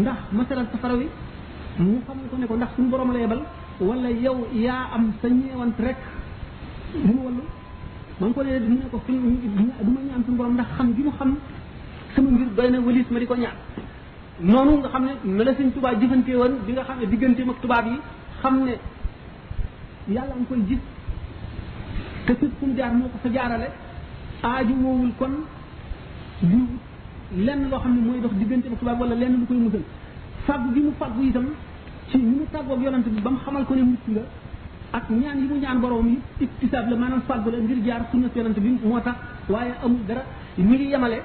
ndax 0.00 0.18
ma 0.32 0.44
seral 0.46 0.66
safara 0.72 0.94
wi 0.94 1.06
mu 1.78 1.98
xam 2.06 2.18
ko 2.30 2.36
ne 2.36 2.46
ko 2.46 2.54
ndax 2.54 2.68
suñu 2.76 2.88
borom 2.88 3.10
la 3.12 3.18
yebal 3.18 3.42
wala 3.80 4.08
yow 4.10 4.46
yaa 4.52 4.90
am 4.94 5.10
sa 5.20 5.28
ñeewant 5.28 5.76
rek 5.78 5.96
mu 6.94 7.22
wàllu 7.24 7.42
ma 8.20 8.26
ngi 8.26 8.32
ko 8.34 8.42
dee 8.42 8.88
ko 8.90 8.98
fi 9.06 9.12
du 9.12 9.48
ma 9.94 10.00
ñaan 10.04 10.22
suñu 10.24 10.36
borom 10.36 10.56
xam 10.76 10.94
gi 10.94 11.02
mu 11.02 11.10
xam 11.16 11.36
sama 12.14 12.30
mbir 12.30 12.48
doy 12.56 12.70
na 12.70 12.78
walis 12.80 13.06
ko 13.28 13.34
ñaan 13.36 13.52
noonu 14.40 14.76
nga 14.78 14.88
xam 14.88 15.04
ne 15.04 15.12
ne 15.24 15.44
la 15.44 15.52
sëñ 15.54 15.70
Tuubaa 15.72 15.92
bi 15.94 16.06
nga 16.06 16.82
xam 16.84 16.98
ne 16.98 17.06
digganteem 17.06 17.48
ak 17.50 17.60
tubaab 17.60 17.86
yi 17.86 17.98
xam 18.42 18.64
ne 18.64 18.78
yàlla 20.08 20.34
nga 20.36 20.44
koy 20.48 20.58
gis 20.68 20.78
te 22.26 22.34
fépp 22.34 22.52
fu 22.58 22.66
jaar 22.76 22.92
moo 22.92 23.08
ko 23.08 23.18
fa 23.22 23.28
jaarale 23.32 23.68
aaju 24.42 24.72
woowul 24.82 25.12
kon 25.18 25.34
du 26.42 26.66
lenn 27.36 27.68
loo 27.70 27.78
xam 27.80 27.94
ne 27.94 28.00
mooy 28.00 28.20
dox 28.20 28.32
diggante 28.36 28.66
ak 28.68 28.78
tubaab 28.78 29.00
wala 29.00 29.14
lenn 29.14 29.38
lu 29.40 29.46
koy 29.46 29.56
musal 29.56 29.82
fàggu 30.46 30.74
gi 30.74 30.80
mu 30.80 30.92
fàggu 30.98 31.22
itam 31.22 31.46
ci 32.10 32.18
ni 32.18 32.30
mu 32.38 32.44
tàggoog 32.52 32.82
yonante 32.82 33.08
bi 33.08 33.20
ba 33.20 33.30
mu 33.30 33.38
xamal 33.44 33.64
ko 33.64 33.74
ne 33.74 33.82
nga 34.06 34.22
ak 34.92 35.06
ñaan 35.10 35.38
yi 35.38 35.46
mu 35.48 35.56
ñaan 35.62 35.78
borom 35.80 36.06
yi 36.08 36.18
iktisab 36.40 36.90
la 36.90 36.96
maanaam 36.96 37.22
fàggu 37.26 37.50
la 37.50 37.58
ngir 37.58 37.78
jaar 37.86 38.02
sunnat 38.10 38.34
yonent 38.36 38.58
bi 38.58 38.70
moo 38.82 39.00
tax 39.00 39.14
waaye 39.48 39.72
amul 39.84 40.00
dara 40.06 40.22
mi 40.58 40.64
ngi 40.76 40.88
yemale 40.90 41.22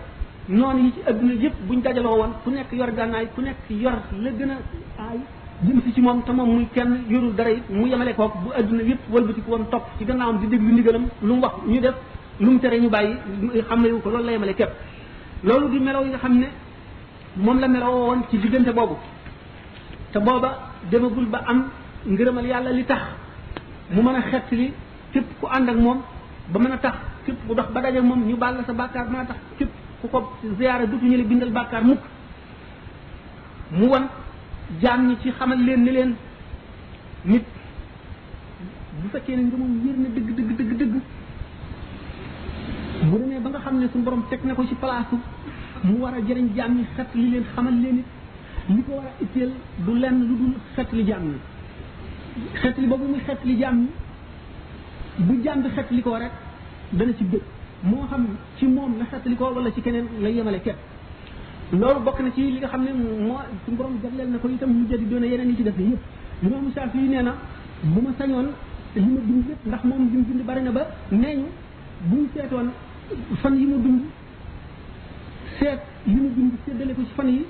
noonu 0.47 0.83
yi 0.83 0.91
ci 0.93 1.01
adduna 1.09 1.33
yëpp 1.33 1.53
buñ 1.67 1.81
dajaloo 1.81 2.17
woon 2.17 2.31
ku 2.43 2.49
nekk 2.51 2.71
yor 2.73 2.91
gànnaay 2.93 3.27
ku 3.35 3.41
nekk 3.41 3.57
yor 3.69 3.93
la 4.21 4.29
gën 4.31 4.49
a 4.49 4.57
aay 5.03 5.19
jëm 5.65 5.81
si 5.81 5.91
ci 5.93 6.01
moom 6.01 6.21
te 6.23 6.31
moom 6.31 6.47
muy 6.49 6.67
kenn 6.73 7.05
yorul 7.07 7.33
dara 7.33 7.49
it 7.49 7.63
mu 7.69 7.87
yemale 7.87 8.13
kook 8.13 8.33
bu 8.43 8.51
adduna 8.55 8.83
yëpp 8.83 8.99
wëlbatiku 9.11 9.49
woon 9.49 9.65
topp 9.71 9.85
ci 9.97 10.05
gannaawam 10.05 10.39
di 10.39 10.47
déglu 10.47 10.71
ndigalam 10.73 11.07
lu 11.23 11.33
mu 11.35 11.41
wax 11.41 11.53
ñu 11.67 11.79
def 11.79 11.95
lu 12.39 12.51
mu 12.51 12.59
tere 12.59 12.79
ñu 12.79 12.89
bàyyi 12.89 13.15
xam 13.67 13.81
ne 13.81 13.89
ko 14.03 14.09
loolu 14.11 14.25
la 14.25 14.31
yemale 14.31 14.53
képp 14.53 14.69
loolu 15.43 15.69
di 15.69 15.79
melaw 15.79 16.03
yi 16.03 16.09
nga 16.09 16.17
xam 16.17 16.37
ne 16.37 16.45
moom 17.37 17.59
la 17.59 17.67
melawoo 17.67 18.05
woon 18.09 18.21
ci 18.29 18.37
diggante 18.37 18.71
boobu 18.75 18.95
te 20.11 20.19
booba 20.19 20.71
demagul 20.91 21.25
ba 21.25 21.41
am 21.47 21.65
ngërëmal 22.05 22.45
yàlla 22.45 22.71
li 22.71 22.85
tax 22.85 23.01
mu 23.91 24.01
mën 24.01 24.15
a 24.15 24.21
xett 24.31 24.49
li 24.51 24.73
képp 25.11 25.25
ku 25.39 25.47
ànd 25.47 25.69
ak 25.69 25.75
moom 25.77 26.01
ba 26.51 26.59
mën 26.59 26.71
a 26.71 26.77
tax 26.77 26.95
képp 27.25 27.37
ku 27.47 27.53
dox 27.53 27.67
ba 27.71 27.81
daje 27.81 27.99
moom 28.01 28.23
ñu 28.27 28.37
baal 28.37 28.55
la 28.57 28.63
sa 28.63 28.73
bàkkaar 28.73 29.09
mën 29.09 29.19
a 29.21 29.25
tax 29.25 29.37
képp 29.57 29.69
ku 30.01 30.07
ko 30.07 30.33
ziyaara 30.57 30.85
dutuñu 30.85 31.17
la 31.17 31.23
bindal 31.23 31.51
bàkkaar 31.51 31.83
mukk 31.83 31.99
mu 33.71 33.85
wan 33.87 34.07
jaam 34.81 35.07
ñi 35.07 35.17
ci 35.21 35.31
xamal 35.31 35.59
leen 35.59 35.83
leen 35.85 36.15
nit 37.25 37.43
bu 39.01 39.07
fekkee 39.11 39.35
ne 39.35 39.43
ngëmam 39.43 39.81
yër 39.85 39.97
na 39.97 40.07
dëgg 40.15 40.29
dëgg 40.35 40.55
dëgg 40.57 40.71
dëgg 40.79 40.91
bu 43.03 43.17
demee 43.19 43.39
ba 43.39 43.49
nga 43.49 43.59
xam 43.59 43.77
ne 43.79 43.87
suñu 43.91 44.03
borom 44.03 44.23
teg 44.29 44.43
na 44.43 44.53
ko 44.53 44.65
ci 44.65 44.73
palaasu 44.75 45.17
mu 45.83 45.93
war 46.01 46.13
a 46.13 46.19
jëriñ 46.27 46.49
jaam 46.55 46.73
ñi 46.77 46.85
xett 46.95 47.13
li 47.13 47.29
leen 47.29 47.43
xamal 47.53 47.75
leen 47.81 47.99
it 47.99 48.05
li 48.69 48.83
ko 48.83 48.91
war 48.93 49.05
a 49.05 49.11
itteel 49.23 49.51
du 49.77 49.93
lenn 49.95 50.19
lu 50.27 50.35
dul 50.37 50.53
xett 50.73 50.91
li 50.93 51.03
jaam 51.05 51.21
ñi 51.29 51.37
xetli 52.61 52.87
boobu 52.87 53.05
muy 53.07 53.19
xetli 53.27 53.55
jàmm 53.59 53.87
bu 55.17 55.33
jàmm 55.43 55.61
bi 55.63 55.69
xetli 55.75 56.01
koo 56.01 56.17
rek 56.19 56.31
dana 56.91 57.11
ci 57.17 57.23
bëgg 57.31 57.41
moo 57.83 58.05
xam 58.09 58.25
ci 58.57 58.65
moom 58.67 58.97
la 58.99 59.05
xetli 59.11 59.35
koo 59.35 59.53
wala 59.53 59.71
ci 59.71 59.81
keneen 59.81 60.07
la 60.19 60.29
yemale 60.29 60.59
képp 60.61 60.75
loolu 61.71 61.99
bokk 62.01 62.19
na 62.19 62.31
ci 62.31 62.41
li 62.51 62.57
nga 62.59 62.67
xam 62.67 62.83
ne 62.83 62.91
moo 63.27 63.37
suñu 63.65 63.77
borom 63.77 63.99
jagleel 64.03 64.29
na 64.29 64.37
ko 64.37 64.47
itam 64.49 64.69
mu 64.69 64.87
jëli 64.87 65.05
doon 65.07 65.23
yeneen 65.23 65.49
yi 65.49 65.55
ci 65.55 65.63
def 65.63 65.77
yëpp 65.79 66.01
imaamu 66.43 66.71
Saafi 66.75 66.97
yi 66.97 67.07
nee 67.07 67.21
na 67.21 67.35
bu 67.83 68.01
ma 68.01 68.09
sañoon 68.17 68.47
li 68.95 69.01
ma 69.05 69.19
dund 69.21 69.43
lépp 69.47 69.65
ndax 69.65 69.83
moom 69.83 70.09
li 70.11 70.17
mu 70.17 70.23
dund 70.25 70.41
bari 70.43 70.61
na 70.63 70.71
ba 70.71 70.85
nee 71.11 71.35
ñu 71.35 71.45
bu 72.03 72.15
ñu 72.15 72.27
seetoon 72.33 72.71
fan 73.41 73.55
yi 73.57 73.65
mu 73.65 73.77
dund 73.81 74.01
seet 75.57 75.79
li 76.05 76.15
mu 76.15 76.29
dund 76.35 76.51
séddale 76.65 76.93
ko 76.93 77.01
ci 77.01 77.13
fan 77.15 77.29
yi 77.29 77.45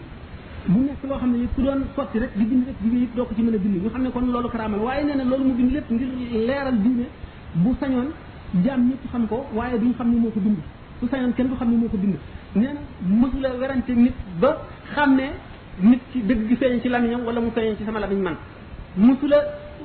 mu 0.68 0.80
nekk 0.86 1.02
loo 1.08 1.18
xam 1.20 1.30
ne 1.32 1.48
ku 1.56 1.62
doon 1.62 1.86
sotti 1.96 2.20
rek 2.20 2.32
di 2.36 2.44
bind 2.46 2.64
rek 2.68 2.76
di 2.82 2.90
yëpp 3.02 3.16
doo 3.16 3.26
ko 3.26 3.34
ci 3.36 3.42
mën 3.42 3.54
a 3.54 3.58
bind 3.58 3.84
ñu 3.84 3.90
xam 3.90 4.02
ne 4.04 4.10
kon 4.12 4.22
loolu 4.32 4.50
karaamal 4.50 4.80
waaye 4.80 5.04
nee 5.04 5.16
na 5.16 5.24
loolu 5.24 5.44
mu 5.44 5.54
bind 5.54 5.72
lépp 5.72 5.92
ngir 5.92 6.08
leeral 6.48 6.78
diine 6.82 7.06
bu 7.54 7.76
sañoon 7.80 8.08
jaam 8.66 8.82
ñëpp 8.90 9.08
xam 9.12 9.28
ko 9.28 9.46
waaye 9.54 9.78
duñ 9.80 9.94
xam 9.98 10.08
ne 10.10 10.20
moo 10.20 10.32
ko 10.32 10.40
bind 10.40 10.58
bu 11.02 11.08
sañoon 11.12 11.34
kenn 11.34 11.48
du 11.50 11.56
xam 11.56 11.70
ne 11.70 11.78
moo 11.78 11.90
ko 11.90 11.98
bind 11.98 12.16
nee 12.56 12.74
na 12.74 12.82
mësula 13.10 13.50
werante 13.62 13.90
nit 13.96 14.14
ba 14.40 14.58
xam 14.96 15.16
ne 15.16 15.24
nit 15.82 16.00
ki 16.12 16.22
dëgg 16.24 16.48
gi 16.50 16.56
feeñ 16.56 16.82
ci 16.82 16.90
lamiñam 16.90 17.22
wala 17.26 17.40
mu 17.42 17.52
feeñ 17.54 17.76
ci 17.78 17.84
sama 17.84 18.00
lamiñ 18.00 18.22
man 18.24 18.36
mësula 18.96 19.38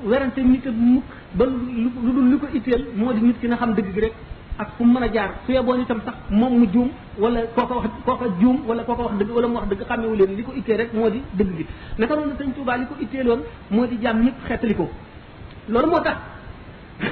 werante 0.04 0.38
nit 0.42 0.66
ak 0.66 0.74
mukk 0.74 1.04
ba 1.36 1.44
lu 1.44 1.90
dul 2.02 2.28
li 2.30 2.38
ko 2.38 2.46
itteel 2.54 2.86
moo 2.96 3.12
di 3.12 3.20
nit 3.20 3.38
ki 3.40 3.48
na 3.48 3.56
xam 3.56 3.74
dëgg 3.74 3.92
gi 3.92 4.00
rek 4.00 4.14
ak 4.60 4.72
fu 4.76 4.84
mu 4.84 4.92
mën 5.00 5.04
a 5.06 5.12
jaar 5.12 5.30
su 5.46 5.52
yeboon 5.52 5.80
itam 5.80 6.00
sax 6.04 6.14
moom 6.28 6.58
mu 6.60 6.66
juum 6.72 6.88
wala 7.18 7.40
kooka 7.56 7.74
wax 7.74 7.90
kooka 8.04 8.24
juum 8.40 8.58
wala 8.68 8.82
kooka 8.84 9.02
wax 9.06 9.12
dëgg 9.18 9.30
wala 9.36 9.48
mu 9.48 9.54
wax 9.56 9.66
dëgg 9.70 9.82
xàmmewu 9.88 10.14
leen 10.14 10.36
li 10.36 10.42
ko 10.42 10.52
ittee 10.54 10.76
rek 10.76 10.92
moo 10.92 11.08
di 11.10 11.22
dëgg 11.38 11.52
gi 11.56 11.66
naka 11.98 12.14
noonu 12.16 12.32
sëñ 12.36 12.52
Tuubaa 12.54 12.76
li 12.76 12.86
ko 12.86 12.94
ittee 13.00 13.22
loon 13.22 13.40
moo 13.70 13.86
di 13.86 13.96
jàmm 14.02 14.22
ñëpp 14.24 14.34
xeetali 14.48 14.74
ko 14.74 14.86
loolu 15.68 15.86
moo 15.90 16.00
tax 16.00 16.16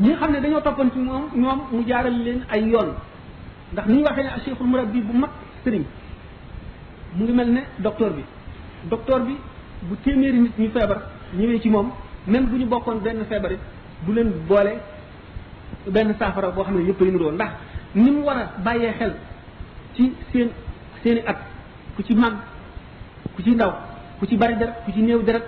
ñi 0.00 0.14
xam 0.18 0.30
ne 0.32 0.40
dañoo 0.40 0.60
toppoon 0.60 0.90
ci 0.92 0.98
moom 0.98 1.22
ñoom 1.36 1.60
mu 1.70 1.84
jaaral 1.86 2.16
leen 2.24 2.40
ay 2.50 2.68
yoon 2.68 2.88
ndax 3.72 3.86
ni 3.88 3.94
ñu 3.98 4.02
waxee 4.02 4.22
ne 4.24 4.30
cheikhul 4.44 4.66
murabbi 4.66 5.00
bu 5.00 5.12
mag 5.16 5.30
sëriñ 5.64 5.82
mu 7.14 7.24
ngi 7.24 7.32
mel 7.32 7.52
ne 7.52 7.60
docteur 7.78 8.10
bi 8.12 8.22
docteur 8.90 9.20
bi 9.20 9.36
bu 9.86 9.94
téeméeri 10.02 10.40
nit 10.40 10.58
ñu 10.58 10.70
feebar 10.70 11.00
ñëwee 11.38 11.60
ci 11.60 11.68
moom 11.68 11.90
même 12.26 12.46
bu 12.46 12.56
ñu 12.56 12.66
bokkoon 12.66 12.96
benn 12.98 13.24
feebar 13.28 13.52
it 13.52 13.60
du 14.04 14.12
leen 14.12 14.30
boole 14.48 14.97
benn 15.90 16.14
saafara 16.18 16.50
boo 16.52 16.64
xam 16.64 16.76
ne 16.78 16.84
yëpp 16.88 17.00
a 17.02 17.04
niroo 17.04 17.32
ndax 17.32 17.50
ni 17.94 18.10
mu 18.10 18.22
war 18.24 18.36
a 18.38 18.44
bàyyee 18.60 18.92
xel 18.98 19.12
ci 19.94 20.12
seen 20.32 20.48
seeni 21.02 21.20
at 21.26 21.36
ku 21.96 22.02
ci 22.02 22.14
màgg 22.14 22.36
ku 23.36 23.42
ci 23.42 23.50
ndaw 23.50 23.72
ku 24.18 24.26
ci 24.26 24.36
bari 24.36 24.56
deret 24.58 24.74
ku 24.84 24.92
ci 24.92 25.00
néew 25.02 25.22
deret 25.22 25.42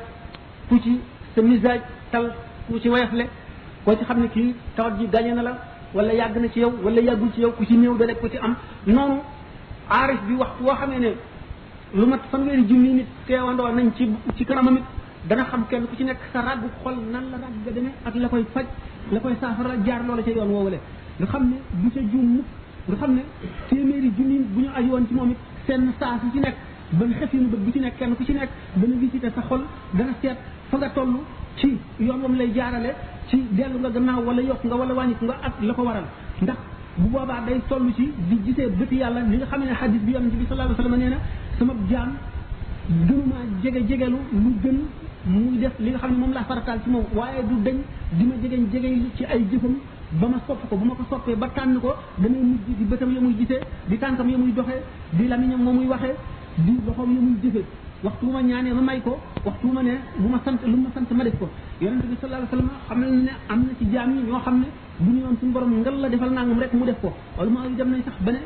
ku 0.69 0.79
ci 0.81 1.01
sa 1.35 1.43
misaaj 1.43 1.81
tal 2.11 2.33
ku 2.67 2.79
ci 2.81 2.89
wayafle 2.89 3.27
koo 3.85 3.97
ci 3.97 4.05
xam 4.05 4.21
ne 4.21 4.29
kii 4.29 4.55
tawat 4.77 4.99
ji 4.99 5.07
gaañe 5.13 5.35
na 5.35 5.43
la 5.43 5.53
wala 5.95 6.13
yàgg 6.13 6.37
na 6.41 6.49
ci 6.49 6.61
yow 6.61 6.73
wala 6.83 7.01
yàggul 7.01 7.31
ci 7.35 7.41
yow 7.41 7.53
ku 7.53 7.65
ci 7.65 7.77
néew 7.77 7.97
deret 7.97 8.19
ku 8.21 8.29
ci 8.29 8.37
am 8.39 8.55
noonu 8.87 9.21
aarif 9.89 10.21
bi 10.27 10.35
wax 10.35 10.51
woo 10.61 10.75
xamee 10.75 10.99
ne 10.99 11.15
lu 11.95 12.07
mat 12.07 12.21
fanweeri 12.31 12.65
junni 12.67 12.93
nit 12.93 13.07
teewandoo 13.27 13.69
nañ 13.73 13.91
ci 13.97 14.09
ci 14.37 14.45
kanamam 14.45 14.77
it 14.77 14.85
dana 15.29 15.45
xam 15.51 15.65
kenn 15.69 15.87
ku 15.87 15.95
ci 15.99 16.05
nekk 16.05 16.19
sa 16.33 16.41
ràgg 16.43 16.63
xol 16.85 16.95
nan 17.13 17.25
la 17.31 17.37
ràgg 17.39 17.57
ga 17.65 17.71
demee 17.75 17.93
ak 18.05 18.15
la 18.17 18.29
koy 18.29 18.45
faj 18.55 18.65
la 19.13 19.21
koy 19.21 19.35
saafara 19.41 19.75
jaar 19.87 20.03
loola 20.07 20.23
ca 20.23 20.31
yoon 20.31 20.49
woowale 20.55 20.79
nga 21.19 21.27
xam 21.27 21.43
ne 21.51 21.57
du 21.83 21.89
ca 21.95 22.01
juum 22.13 22.27
mukk 22.35 22.49
nga 22.89 22.97
xam 22.97 23.15
ne 23.17 23.23
téeméeri 23.69 24.11
junni 24.17 24.39
bu 24.53 24.61
ñu 24.61 24.69
aj 24.79 24.87
woon 24.91 25.07
ci 25.09 25.15
moom 25.15 25.31
it 25.31 25.39
seen 25.67 25.83
saa 26.01 26.15
su 26.21 26.27
ci 26.35 26.41
nekk 26.41 26.57
ban 26.99 27.11
xef 27.19 27.33
yu 27.35 27.43
bëgg 27.53 27.61
bu 27.65 27.71
ci 27.75 27.79
nekk 27.81 27.97
kenn 27.99 28.17
ku 28.17 28.25
ci 28.25 28.33
nekk 28.33 28.51
dana 28.81 28.95
visité 29.01 29.29
sa 29.35 29.43
xol 29.49 29.63
dana 29.99 30.13
seet 30.21 30.39
fa 30.71 30.77
nga 30.79 30.89
toll 30.89 31.11
ci 31.59 31.71
yoon 32.07 32.21
wam 32.23 32.35
lay 32.41 32.51
jaarale 32.57 32.91
ci 33.29 33.39
dellu 33.57 33.79
nga 33.83 33.91
gannaaw 33.95 34.21
wala 34.27 34.41
yokk 34.43 34.63
nga 34.65 34.77
wala 34.81 34.93
wàññiku 34.99 35.25
nga 35.29 35.35
ak 35.47 35.55
la 35.67 35.73
ko 35.75 35.83
waral 35.89 36.05
ndax 36.43 36.59
bu 37.01 37.09
boobaa 37.15 37.41
day 37.47 37.61
toll 37.69 37.85
ci 37.97 38.05
di 38.29 38.37
gisee 38.45 38.69
bëti 38.79 38.97
yàlla 39.03 39.21
li 39.33 39.37
nga 39.37 39.47
xam 39.51 39.61
ne 39.65 39.75
xadis 39.81 40.01
bi 40.07 40.13
yonente 40.13 40.37
bi 40.41 40.47
sallallahu 40.49 40.71
alayhi 40.71 40.83
wa 40.83 40.85
sallam 40.85 41.01
nee 41.01 41.15
na 41.15 41.19
sama 41.59 41.73
jaam 41.91 42.11
gënuma 43.09 43.37
jege 43.63 43.81
jegelu 43.89 44.19
lu 44.43 44.53
gën 44.65 44.79
muy 45.27 45.59
def 45.61 45.73
li 45.81 45.91
nga 45.93 45.99
xam 46.01 46.11
ne 46.13 46.17
moom 46.19 46.33
laa 46.33 46.45
farataal 46.45 46.79
ci 46.83 46.91
moom 46.91 47.05
waaye 47.13 47.43
du 47.47 47.57
dañ 47.63 47.77
di 48.17 48.25
ma 48.25 48.35
jegeñ 48.43 48.69
jegeñ 48.73 48.95
ci 49.17 49.25
ay 49.25 49.45
jëfam 49.51 49.77
ba 50.21 50.29
ma 50.29 50.41
sopp 50.47 50.67
ko 50.69 50.77
bu 50.77 50.85
ma 50.85 50.95
ko 50.95 51.05
soppee 51.11 51.37
ba 51.37 51.49
tànn 51.49 51.79
ko 51.81 51.95
damay 52.17 52.41
mujj 52.41 52.61
di 52.79 52.85
bëtam 52.85 53.13
ya 53.15 53.21
muy 53.21 53.35
gisee 53.39 53.61
di 53.87 53.99
tànkam 53.99 54.29
ya 54.31 54.39
muy 54.39 54.53
doxee 54.53 54.81
di 55.13 55.27
lamiñam 55.29 55.61
moom 55.63 55.77
muy 55.77 55.87
waxee 55.87 56.15
di 56.57 56.73
loxoom 56.87 57.15
ya 57.15 57.21
muy 57.21 57.37
jëfee 57.43 57.65
waxtu 58.03 58.25
wu 58.27 58.33
ma 58.33 58.41
ñaanee 58.43 58.73
ma 58.73 58.81
may 58.81 59.01
ko 59.03 59.19
waxtu 59.45 59.67
wu 59.67 59.73
ma 59.73 59.83
ne 59.83 59.93
bu 60.17 60.29
ma 60.29 60.41
sant 60.45 60.57
lu 60.65 60.77
ma 60.77 60.89
sant 60.95 61.11
ma 61.15 61.23
def 61.25 61.37
ko 61.39 61.51
yonente 61.81 62.07
bi 62.07 62.17
sallallahu 62.21 62.47
alayhi 62.47 62.67
wasallam 62.67 62.71
xam 62.89 63.21
ne 63.25 63.31
am 63.49 63.61
na 63.67 63.73
ci 63.79 63.87
jaam 63.93 64.15
yi 64.17 64.23
ñoo 64.23 64.41
xam 64.41 64.59
ne 64.61 64.67
bu 64.99 65.11
ñu 65.11 65.21
yoon 65.21 65.37
suñu 65.39 65.53
borom 65.53 65.75
ngal 65.81 66.01
la 66.01 66.09
defal 66.09 66.31
nangam 66.33 66.59
rek 66.59 66.73
mu 66.73 66.85
def 66.87 66.99
ko 67.01 67.13
wala 67.37 67.51
maa 67.51 67.67
yi 67.67 67.77
dem 67.77 67.91
nañ 67.91 68.03
sax 68.05 68.15
ba 68.25 68.33
ne 68.33 68.39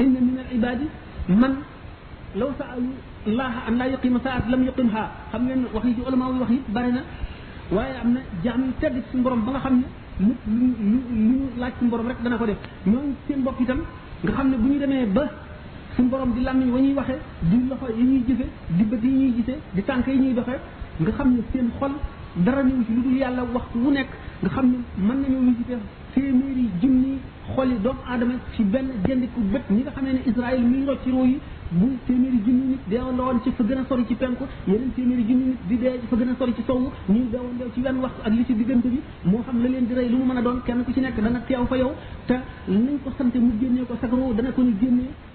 inna 0.00 0.18
min 0.20 0.38
al 0.38 0.56
ibadi 0.56 0.88
man 1.28 1.54
law 2.34 2.50
saalu 2.58 2.90
الله 3.28 3.50
أن 3.68 3.72
لا 3.78 3.84
يقيم 3.94 4.18
ساعة 4.26 4.44
لم 4.52 4.62
يقيمها 4.68 5.04
خم 5.32 5.46
وحيد 5.76 5.96
ولا 6.06 6.16
ما 6.20 6.26
وحيد 6.44 6.62
بارنا 6.74 7.02
ويا 7.74 8.02
أن 8.04 8.16
جام 8.44 8.62
تد 8.82 8.96
سنبرم 9.14 9.40
بلا 9.46 9.58
خم 9.64 9.76
م 10.26 10.30
م 10.90 10.94
م 11.28 11.30
لا 11.62 11.66
سنبرم 11.78 12.06
رك 12.10 12.18
دنا 12.26 12.36
كده 12.42 12.54
من 12.90 13.04
سنبرم 13.26 13.56
كده 13.62 13.74
خم 14.36 14.46
نبني 14.52 14.76
دم 14.82 14.94
ب 15.16 15.18
سنبرم 15.96 16.30
دي 16.34 16.40
لامي 16.46 16.66
وني 16.74 16.90
وحه 16.98 17.16
دي 17.50 17.56
الله 17.62 17.80
يني 18.00 18.16
جزء 18.28 18.48
دي 18.76 18.82
بدي 18.90 19.08
يني 19.20 19.28
جزء 19.38 19.56
دي 19.76 19.80
تانك 19.88 20.06
يني 20.16 20.28
بخه 20.38 20.56
خم 21.18 21.28
نسين 21.38 21.66
خل 21.78 21.92
دارا 22.44 22.62
نيو 22.68 22.80
سي 22.86 22.92
لودو 22.96 23.10
يالا 23.22 23.42
وقت 23.56 23.72
مو 23.84 23.90
نيك 23.96 24.10
nga 24.44 24.50
xamni 24.58 24.78
man 25.06 25.16
nañu 25.22 25.38
ñu 25.46 25.52
ci 25.58 25.62
def 25.70 25.82
téméri 26.14 26.64
jinni 26.80 27.10
xoli 27.54 27.76
doom 27.84 27.94
adama 28.12 28.34
ci 28.52 28.62
ben 28.72 28.86
jëndiku 29.06 29.40
bëtt 29.52 29.66
ni 29.74 29.80
nga 29.84 30.98
xamé 31.04 32.60
nit 32.72 32.80
deewandoo 32.86 33.24
woon 33.24 33.40
ci 38.44 38.54
bi 38.54 38.64
moo 39.24 39.42
xam 39.42 39.62
la 39.62 39.68
leen 39.68 39.86
di 39.86 39.94
rey 39.94 40.08
lu 40.08 40.16
mu 40.16 40.32
mën 40.32 40.40
dana 40.42 41.40
ko 43.02 43.10
sante 43.16 43.36
mu 43.38 43.52
génnee 43.60 43.84
ko 43.86 43.96
sakaro 44.00 44.32
dana 44.34 44.50
ko 44.52 44.62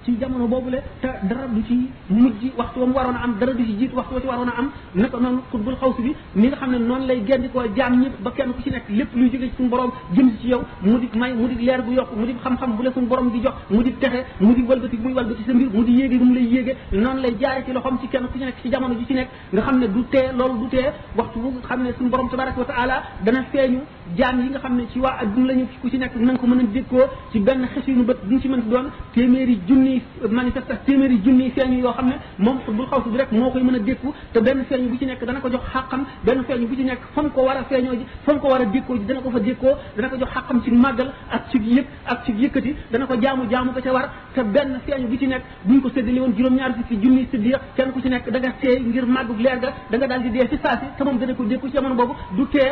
ci 0.05 0.17
jamono 0.17 0.47
boobule 0.47 0.81
te 1.01 1.07
dara 1.27 1.45
du 1.47 1.61
ci 1.67 1.89
mujj 2.07 2.53
waxtu 2.55 2.79
wa 2.79 2.85
mu 2.85 2.93
waroon 2.93 3.15
a 3.15 3.21
am 3.23 3.33
dara 3.39 3.51
du 3.53 3.63
ci 3.65 3.75
jiit 3.77 3.91
waxtu 3.93 4.13
wa 4.13 4.21
ci 4.21 4.27
waroon 4.27 4.47
a 4.47 4.53
am 4.57 4.69
naka 4.93 5.17
noonu 5.17 5.41
xutbul 5.51 5.75
xawsi 5.75 6.01
bi 6.01 6.15
mi 6.33 6.47
nga 6.47 6.55
xam 6.55 6.71
ne 6.71 6.77
noonu 6.77 7.05
lay 7.07 7.23
génn 7.25 7.49
koo 7.51 7.61
jaam 7.75 7.99
ñëpp 8.01 8.21
ba 8.23 8.31
kenn 8.31 8.53
ku 8.55 8.61
ci 8.61 8.69
nekk 8.69 8.83
lépp 8.89 9.13
luy 9.13 9.29
jóge 9.29 9.43
ci 9.43 9.51
suñu 9.57 9.67
borom 9.69 9.91
jëm 10.13 10.31
ci 10.39 10.47
yow 10.47 10.61
mu 10.81 10.97
di 10.99 11.09
may 11.19 11.33
mu 11.33 11.47
di 11.49 11.61
leer 11.65 11.83
bu 11.83 11.91
yokk 11.91 12.15
mu 12.15 12.25
di 12.25 12.33
xam-xam 12.41 12.75
bu 12.77 12.83
la 12.83 12.91
suñu 12.93 13.07
borom 13.07 13.29
di 13.31 13.39
jox 13.41 13.53
mu 13.69 13.81
di 13.81 13.97
texe 13.97 14.23
mu 14.39 14.53
di 14.53 14.61
walbati 14.61 14.97
muy 14.97 15.11
walbati 15.11 15.43
sa 15.45 15.53
mbir 15.53 15.67
mu 15.73 15.83
di 15.83 15.93
yéege 15.95 16.17
mu 16.23 16.33
lay 16.33 16.43
yéege 16.47 16.75
noonu 16.91 17.26
lay 17.27 17.37
jaare 17.39 17.63
ci 17.65 17.71
loxom 17.71 17.97
ci 17.99 18.07
kenn 18.07 18.27
ku 18.31 18.37
ci 18.37 18.43
nekk 18.45 18.61
ci 18.61 18.69
jamono 18.69 18.93
ji 18.95 19.05
ci 19.05 19.13
nekk 19.13 19.27
nga 19.51 19.61
xam 19.61 19.77
ne 19.77 19.87
du 19.91 20.05
tee 20.09 20.31
loolu 20.35 20.59
du 20.59 20.67
tee 20.69 20.89
waxtu 21.15 21.39
bu 21.39 21.59
xam 21.61 21.83
ne 21.83 21.91
suñu 21.97 22.09
borom 22.09 22.29
tabaraka 22.29 22.59
wa 22.59 22.65
taala 22.65 23.01
dana 23.23 23.43
feeñu 23.51 23.81
jaam 24.15 24.39
yi 24.41 24.49
nga 24.49 24.59
xam 24.59 24.75
ne 24.75 24.85
ci 24.91 24.99
waa 24.99 25.17
adduna 25.21 25.47
lañu 25.53 25.67
ku 25.81 25.89
ci 25.89 25.97
nekk 25.97 26.15
nang 26.15 26.37
ko 26.37 26.47
mën 26.47 26.59
a 26.59 26.63
dékkoo 26.73 27.03
ci 27.31 27.39
benn 27.39 27.67
xesinu 27.73 28.03
bët 28.03 28.17
duñ 28.23 28.39
ci 28.41 28.47
mën 28.47 28.61
doon 28.69 28.85
téeméeri 29.13 29.59
junni 29.67 30.01
manifeste 30.29 30.71
ak 30.71 30.83
téeméeri 30.85 31.19
junni 31.23 31.51
feeñu 31.51 31.79
yoo 31.81 31.91
xam 31.93 32.07
ne 32.07 32.15
moom 32.37 32.57
bul 32.71 32.85
xaw 32.87 33.01
bi 33.05 33.17
rek 33.17 33.31
moo 33.31 33.51
koy 33.51 33.61
mën 33.61 33.75
a 33.75 33.79
dékku 33.79 34.13
te 34.31 34.39
benn 34.41 34.63
feeñu 34.65 34.89
bu 34.89 34.97
ci 34.97 35.05
nekk 35.05 35.23
dana 35.25 35.39
ko 35.39 35.49
jox 35.49 35.61
xàqam 35.73 36.03
benn 36.23 36.43
feeñu 36.43 36.67
bu 36.67 36.75
ci 36.75 36.83
nekk 36.83 36.99
fam 37.13 37.29
ko 37.31 37.41
war 37.41 37.57
a 37.57 37.63
feeñoo 37.63 37.93
ji 37.93 38.05
fam 38.23 38.39
ko 38.39 38.47
war 38.47 38.61
a 38.61 38.65
dékkoo 38.65 38.95
ji 38.95 39.05
dana 39.05 39.19
ko 39.21 39.29
fa 39.29 39.39
dékkoo 39.39 39.73
dana 39.95 40.09
ko 40.09 40.17
jox 40.17 40.29
xàqam 40.31 40.61
ci 40.63 40.71
màggal 40.71 41.11
ak 41.29 41.49
ci 41.51 41.57
yëg 41.59 41.85
ak 42.05 42.23
ci 42.25 42.31
yëkkati 42.31 42.75
dana 42.91 43.05
ko 43.05 43.19
jaamu 43.21 43.47
jaamu 43.49 43.71
ko 43.73 43.81
ca 43.81 43.91
war 43.91 44.09
te 44.33 44.41
benn 44.43 44.79
feeñu 44.85 45.07
bu 45.07 45.17
ci 45.17 45.27
nekk 45.27 45.41
buñ 45.63 45.81
ko 45.81 45.89
séddali 45.89 46.19
woon 46.19 46.31
juróom 46.35 46.55
ñaar 46.55 46.73
fukki 46.75 46.97
junni 47.01 47.16
ni 47.17 47.25
siddiq 47.31 47.61
kenn 47.77 47.89
ku 47.93 47.99
ci 48.03 48.09
nekk 48.09 48.25
da 48.33 48.39
nga 48.39 48.51
ngir 48.89 49.05
màggug 49.15 49.39
leer 49.45 49.59
ga 49.63 49.69
da 49.91 49.95
nga 49.97 50.07
daal 50.11 50.21
di 50.25 50.29
dee 50.35 50.47
ci 50.51 50.57
saasi 50.63 50.85
te 50.97 51.03
moom 51.03 51.17
dana 51.21 51.33
ko 51.37 51.43
dékku 51.51 51.67
ci 51.67 51.73
jamono 51.77 51.95
boobu 51.99 52.13
du 52.37 52.43
tee 52.53 52.69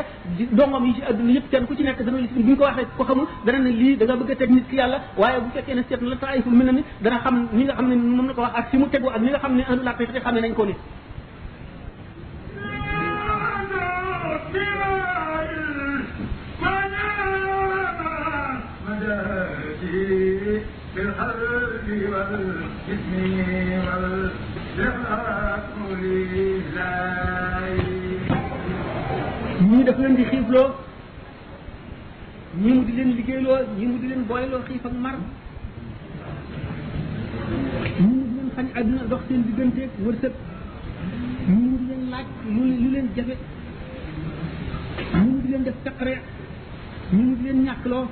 dongom 0.60 0.86
yi 0.88 0.93
ci 0.97 1.01
àdduna 1.10 1.39
kenn 1.53 1.65
ku 1.67 1.73
ci 1.77 1.84
nekk 1.88 1.99
dana 2.05 2.17
bu 2.36 2.41
ñu 2.47 2.55
ko 2.60 2.63
waxee 2.69 2.88
ko 2.97 3.03
xamul 3.10 3.25
dana 3.45 3.60
ne 3.65 3.71
lii 3.81 3.95
da 3.99 4.05
nga 4.05 4.15
bëgg 4.19 4.31
a 4.31 4.36
teg 4.41 4.49
nit 4.55 4.67
ki 4.69 4.75
yàlla 4.79 4.97
waaye 5.21 5.39
bu 5.43 5.49
fekkee 5.55 5.75
ne 5.77 5.84
seet 5.89 5.99
na 6.01 6.10
la 6.13 6.17
taayiful 6.23 6.53
mel 6.60 6.65
na 6.67 6.71
ni 6.77 6.84
dana 7.03 7.17
xam 7.23 7.36
ñi 7.58 7.63
nga 7.65 7.73
xam 7.77 7.88
ne 7.91 7.95
moom 8.17 8.27
la 8.29 8.34
ko 8.34 8.41
wax 8.45 8.53
ak 8.60 8.67
si 8.69 8.77
mu 8.81 8.86
tegu 8.93 9.08
ak 9.15 9.21
ñi 9.25 9.29
nga 9.34 9.39
xam 9.43 9.53
ne 9.55 9.63
andulaa 9.71 9.93
ko 9.97 10.03
xam 10.25 10.34
ne 10.36 10.39
nañ 10.41 10.53
ko 10.53 10.65
ni 10.65 10.75
والقلب 21.15 21.91
والجسم 22.12 23.13
والإرهاق 23.88 25.71
لله 26.04 26.93
ñii 29.65 29.82
daf 29.88 29.97
leen 30.04 30.15
di 30.19 30.23
xiifloo 30.32 30.67
ñii 32.63 32.80
di 32.88 32.91
leen 32.97 33.10
liggéeyloo 33.17 33.58
ñii 33.80 34.25
booyloo 34.30 34.62
xiif 34.67 34.84
ak 34.89 34.95
mar 35.04 35.15
ñii 38.06 38.12
mu 38.12 38.21
di 38.30 38.32
leen 38.38 38.49
xañ 38.56 38.67
àdduna 38.80 39.04
dox 39.12 39.21
seen 39.28 39.41
digganteeg 39.47 39.89
wërsëg 40.06 40.34
ñii 41.56 41.75
di 41.80 41.86
leen 41.89 42.04
laaj 42.12 42.28
lu 42.54 42.63
leen 42.93 43.08
jafe 43.15 43.36
ñii 45.25 45.39
di 45.43 45.47
leen 45.51 45.63
def 45.67 45.78
taqare 45.86 46.15
ñii 47.15 47.36
di 47.38 47.43
leen 47.47 47.60
ñàkkloo 47.67 48.04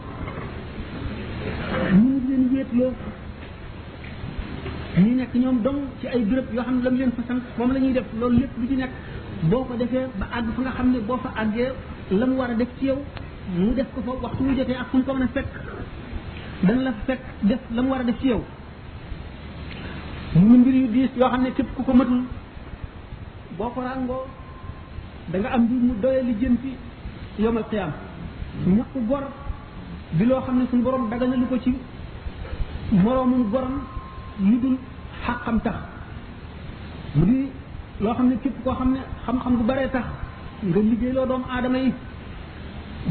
ñii 2.00 2.23
leen 2.34 2.48
wéetloo 2.54 2.92
ñu 4.98 5.14
nekk 5.16 5.34
ñoom 5.34 5.62
dong 5.64 5.80
ci 6.00 6.08
ay 6.08 6.20
béréb 6.26 6.46
yoo 6.56 6.64
xam 6.64 6.76
ne 6.78 6.84
la 6.84 6.90
leen 6.90 7.10
fa 7.12 7.34
moom 7.58 7.72
la 7.72 7.80
ñuy 7.80 7.94
def 7.94 8.06
loolu 8.20 8.38
lépp 8.40 8.52
lu 8.60 8.68
ci 8.68 8.76
nekk 8.76 8.90
boo 9.50 9.64
ko 9.64 9.74
defee 9.76 10.08
ba 10.20 10.26
àgg 10.36 10.48
fa 10.56 10.62
nga 10.62 10.72
xam 10.72 10.92
ne 10.92 11.00
boo 11.00 11.18
fa 11.18 11.30
àggee 11.36 11.72
la 12.12 12.26
mu 12.26 12.36
war 12.38 12.50
a 12.50 12.54
def 12.54 12.70
ci 12.80 12.86
yow 12.86 12.98
mu 13.58 13.74
def 13.74 13.88
ko 13.96 14.02
fa 14.06 14.12
waxtu 14.22 14.44
wu 14.44 14.54
jotee 14.56 14.76
ak 14.76 14.88
fu 14.92 14.98
mu 14.98 15.28
fekk 15.34 15.48
dana 16.64 16.82
la 17.72 17.82
war 17.82 18.00
a 18.00 18.04
def 18.04 18.20
ci 18.20 18.28
yow 18.28 18.42
mbir 20.36 20.74
yu 20.76 20.88
diis 20.88 21.10
yoo 21.18 21.28
xam 21.30 21.42
ne 21.44 21.52
képp 21.54 21.74
ku 21.76 21.84
ko 21.84 21.94
matul 21.94 22.22
boo 23.58 23.70
ko 23.70 23.82
ràngoo 23.82 24.24
danga 25.32 25.48
am 25.50 25.62
mbir 25.64 25.82
mu 25.88 25.94
doyee 26.02 26.24
li 26.24 26.36
jëm 26.40 26.58
ci 26.62 26.78
yomal 27.42 27.64
xiyaam 27.64 27.92
ñàkk 28.68 28.96
gor 29.08 29.24
bi 30.12 30.26
loo 30.26 30.42
xam 30.42 30.58
ne 30.60 30.66
suñu 30.70 30.84
borom 30.84 31.10
daganalu 31.10 31.46
ko 31.48 31.60
ci 31.60 31.74
moroomum 32.92 33.48
gorom 33.54 33.82
lu 34.42 34.56
dul 34.62 34.76
xàqam 35.26 35.62
tax 35.64 35.76
mu 37.16 37.24
di 37.26 37.48
loo 38.00 38.14
xam 38.16 38.28
ne 38.30 38.36
képp 38.44 38.56
koo 38.64 38.74
xam 38.76 38.92
ne 38.92 39.00
xam-xam 39.26 39.56
bu 39.58 39.64
baree 39.64 39.88
tax 39.90 40.04
nga 40.62 40.76
liggéey 40.80 41.14
loo 41.14 41.26
doom 41.26 41.44
aadama 41.50 41.78
yi 41.78 41.92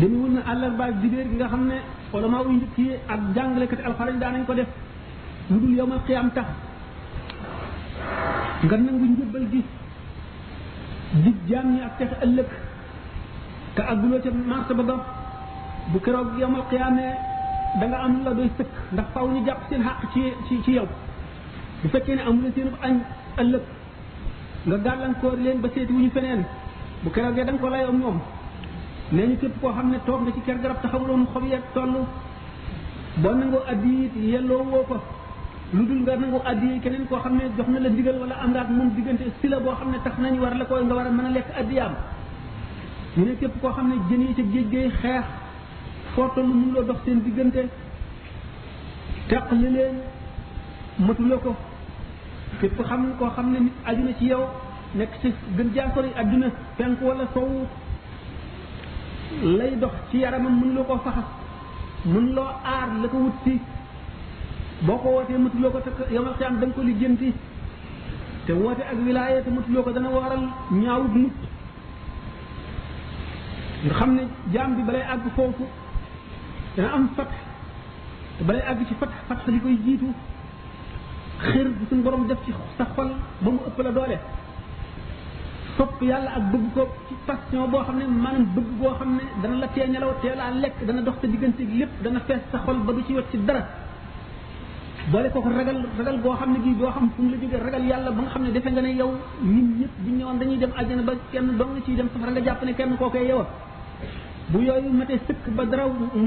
dañu 0.01 0.17
wul 0.23 0.31
na 0.33 0.41
àllarba 0.47 0.91
dibéer 0.93 1.27
gi 1.31 1.37
nga 1.37 1.47
xam 1.49 1.67
ne 1.69 1.77
ulama 2.13 2.39
uy 2.47 2.55
njëkk 2.57 2.77
yi 2.79 2.91
ak 3.09 3.21
jàngalekati 3.35 3.83
alxuraan 3.83 4.19
daanañ 4.19 4.45
ko 4.47 4.55
def 4.55 4.69
lu 5.51 5.59
dul 5.61 5.75
yowmal 5.77 6.01
xiyaam 6.07 6.31
tax 6.33 6.47
nga 8.65 8.77
nangu 8.77 9.05
njëbbal 9.05 9.47
gi 9.53 9.63
di 11.23 11.35
jaam 11.49 11.67
ñi 11.75 11.81
ak 11.81 11.97
texe 11.99 12.17
ëllëg 12.25 12.49
te 13.75 13.83
àgguloo 13.83 14.21
ca 14.23 14.31
martaba 14.47 14.83
ba 14.83 14.95
bu 15.93 15.99
keroog 16.01 16.29
yowmal 16.39 16.63
xiyaamee 16.69 17.32
da 17.75 17.85
nga 17.89 17.97
am 18.05 18.15
la 18.25 18.33
doy 18.37 18.51
sëkk 18.59 18.71
ndax 18.93 19.07
faw 19.15 19.27
ñu 19.33 19.45
jàpp 19.47 19.61
seen 19.71 19.83
xàq 19.83 19.99
ci 20.13 20.23
ci 20.47 20.63
ci 20.65 20.73
yow 20.73 20.87
bu 21.83 21.89
fekkee 21.89 22.15
ne 22.17 22.21
amu 22.23 22.41
leen 22.43 22.53
seen 22.55 22.69
añ 22.83 22.97
ëllëg 23.41 23.63
nga 24.67 24.77
gàllankoor 24.77 25.37
leen 25.39 25.61
ba 25.61 25.69
seeti 25.75 25.93
wuñu 25.93 26.11
feneen 26.11 26.45
bu 27.03 27.11
keroogee 27.11 27.45
da 27.45 27.53
nga 27.53 27.61
ko 27.63 27.69
layoo 27.69 27.93
ñoom 27.93 28.19
nee 29.13 29.27
ñu 29.27 29.39
képp 29.41 29.61
koo 29.61 29.73
xam 29.73 29.89
ne 29.91 29.99
toog 30.05 30.21
nga 30.23 30.33
ci 30.33 30.41
ker 30.41 30.59
garab 30.61 30.83
te 30.83 30.89
xamuloon 30.89 31.27
xob 31.33 31.45
ya 31.47 31.59
toll 31.73 31.95
boo 33.17 33.33
nangoo 33.35 33.63
addiit 33.67 34.13
yelloo 34.17 34.63
woo 34.71 34.85
ko 34.89 34.97
lu 35.73 35.87
dul 35.87 36.01
nga 36.05 36.17
nangu 36.17 36.39
addiye 36.45 36.79
keneen 36.81 37.07
koo 37.09 37.21
xam 37.21 37.37
ne 37.37 37.45
jox 37.57 37.69
na 37.69 37.79
la 37.81 37.89
ndigal 37.89 38.19
wala 38.21 38.35
am 38.35 38.51
ngaat 38.53 38.69
moom 38.69 38.91
diggante 38.95 39.23
si 39.41 39.49
la 39.49 39.61
boo 39.61 39.73
xam 39.75 39.91
ne 39.93 39.97
tax 40.05 40.19
nañu 40.19 40.41
war 40.43 40.55
la 40.57 40.65
koy 40.67 40.85
nga 40.85 40.95
war 40.95 41.07
a 41.07 41.11
mën 41.11 41.25
a 41.27 41.31
lekk 41.31 41.49
addiyaam 41.61 41.95
ñu 43.17 43.25
ne 43.25 43.33
képp 43.41 43.55
koo 43.63 43.71
xam 43.73 43.89
ne 43.89 43.95
jën 44.09 44.21
yi 44.21 44.35
ca 44.35 44.43
géej 44.53 44.67
géey 44.73 44.91
xeex 45.01 45.25
foo 46.15 46.29
toll 46.37 46.47
mënu 46.47 46.73
loo 46.75 46.83
dox 46.89 46.97
seen 47.05 47.19
diggante 47.25 47.63
teq 49.29 49.45
li 49.61 49.69
leen 49.77 49.97
matula 51.07 51.37
ko 51.45 51.55
képp 52.61 52.79
xam 52.89 53.03
koo 53.19 53.31
xam 53.37 53.47
ne 53.53 53.59
nit 53.61 53.73
aju 53.85 54.03
na 54.05 54.13
ci 54.19 54.27
yow 54.27 54.45
nekk 54.95 55.13
ci 55.21 55.29
gën 55.57 55.69
jaasori 55.75 56.09
àdduna 56.21 56.49
penk 56.77 57.01
wala 57.09 57.25
sowu 57.35 57.59
lay 59.59 59.73
dox 59.83 59.95
ci 60.11 60.19
yaramam 60.19 60.55
mën 60.61 60.75
loo 60.77 60.85
ko 60.85 60.99
faxas 61.05 61.25
mën 62.05 62.27
loo 62.37 62.47
aar 62.73 62.89
la 63.03 63.09
ko 63.13 63.17
wut 63.25 63.37
si 63.45 63.59
boo 64.87 64.99
ko 65.03 65.09
wootee 65.15 65.39
matuloo 65.45 65.71
ko 65.71 65.81
te 65.87 65.91
yomal 66.15 66.35
xiyaam 66.39 66.59
da 66.61 66.67
nga 66.67 66.75
ko 66.77 66.83
lijjanti 66.83 67.33
te 68.47 68.53
woote 68.53 68.83
ak 68.91 68.99
wilaaya 69.07 69.43
te 69.43 69.51
matuloo 69.51 69.83
ko 69.83 69.91
dana 69.93 70.09
waral 70.17 70.45
ñaawut 70.81 71.15
mut 71.23 71.35
nga 73.85 73.95
xam 73.99 74.11
ne 74.17 74.23
jaam 74.53 74.71
bi 74.77 74.83
balay 74.89 75.03
àgg 75.13 75.27
foofu 75.37 75.65
dana 76.77 76.91
am 76.97 77.09
fatx 77.17 77.33
te 78.39 78.45
balay 78.49 78.63
àgg 78.73 78.87
ci 78.89 78.95
fatx 79.01 79.13
fatx 79.29 79.43
li 79.53 79.61
koy 79.61 79.77
jiitu 79.85 80.09
xër 81.49 81.67
bu 81.79 81.85
suñ 81.91 82.03
borom 82.03 82.27
def 82.29 82.39
ci 82.45 82.53
sa 82.77 82.85
xol 82.95 83.11
ba 83.43 83.51
mu 83.51 83.61
ëpp 83.69 83.79
la 83.83 83.93
doole 83.93 84.17
sopp 85.77 86.01
yàlla 86.03 86.31
ak 86.39 86.45
bëgg 86.53 86.67
ko 86.75 86.83
ci 87.09 87.15
passion 87.27 87.69
boo 87.71 87.83
xam 87.87 87.97
ne 87.99 88.05
maanaam 88.07 88.45
bëgg 88.57 88.71
boo 88.81 88.93
xam 88.99 89.11
ne 89.17 89.25
dana 89.43 89.57
la 89.63 89.69
tee 89.69 89.87
nelaw 89.87 90.13
tee 90.23 90.35
laa 90.37 90.51
lekk 90.63 90.77
dana 90.87 91.03
dox 91.03 91.17
sa 91.21 91.27
diggante 91.27 91.63
lépp 91.79 91.95
dana 92.03 92.21
fees 92.27 92.43
sa 92.51 92.59
xol 92.65 92.79
ba 92.87 92.93
du 92.93 93.03
ci 93.07 93.13
wet 93.15 93.29
ci 93.31 93.39
dara 93.45 93.63
boole 95.11 95.29
kooku 95.33 95.49
ragal 95.59 95.79
ragal 95.99 96.19
boo 96.23 96.35
xam 96.41 96.53
ne 96.55 96.59
gii 96.65 96.75
boo 96.81 96.91
xam 96.91 97.07
fu 97.15 97.23
mu 97.23 97.31
la 97.33 97.37
jógee 97.41 97.59
ragal 97.67 97.83
yàlla 97.85 98.11
ba 98.13 98.21
nga 98.23 98.31
xam 98.31 98.43
ne 98.45 98.53
defe 98.53 98.69
nga 98.71 98.81
ne 98.81 98.89
yow 99.01 99.13
nit 99.43 99.69
ñëpp 99.81 99.95
bu 100.03 100.11
ñëwoon 100.19 100.39
dañuy 100.41 100.59
dem 100.63 100.73
àjjana 100.79 101.03
ba 101.03 101.13
kenn 101.33 101.57
dong 101.59 101.71
nga 101.75 101.81
ciy 101.85 101.97
dem 101.97 102.09
safara 102.13 102.31
nga 102.33 102.41
jàpp 102.45 102.65
ne 102.65 102.73
kenn 102.75 102.97
kookee 102.97 103.27
yow 103.31 103.43
bu 104.51 104.59
yooyu 104.69 104.91
matee 105.01 105.19
sëkk 105.27 105.45
ba 105.57 105.65
dara 105.71 105.85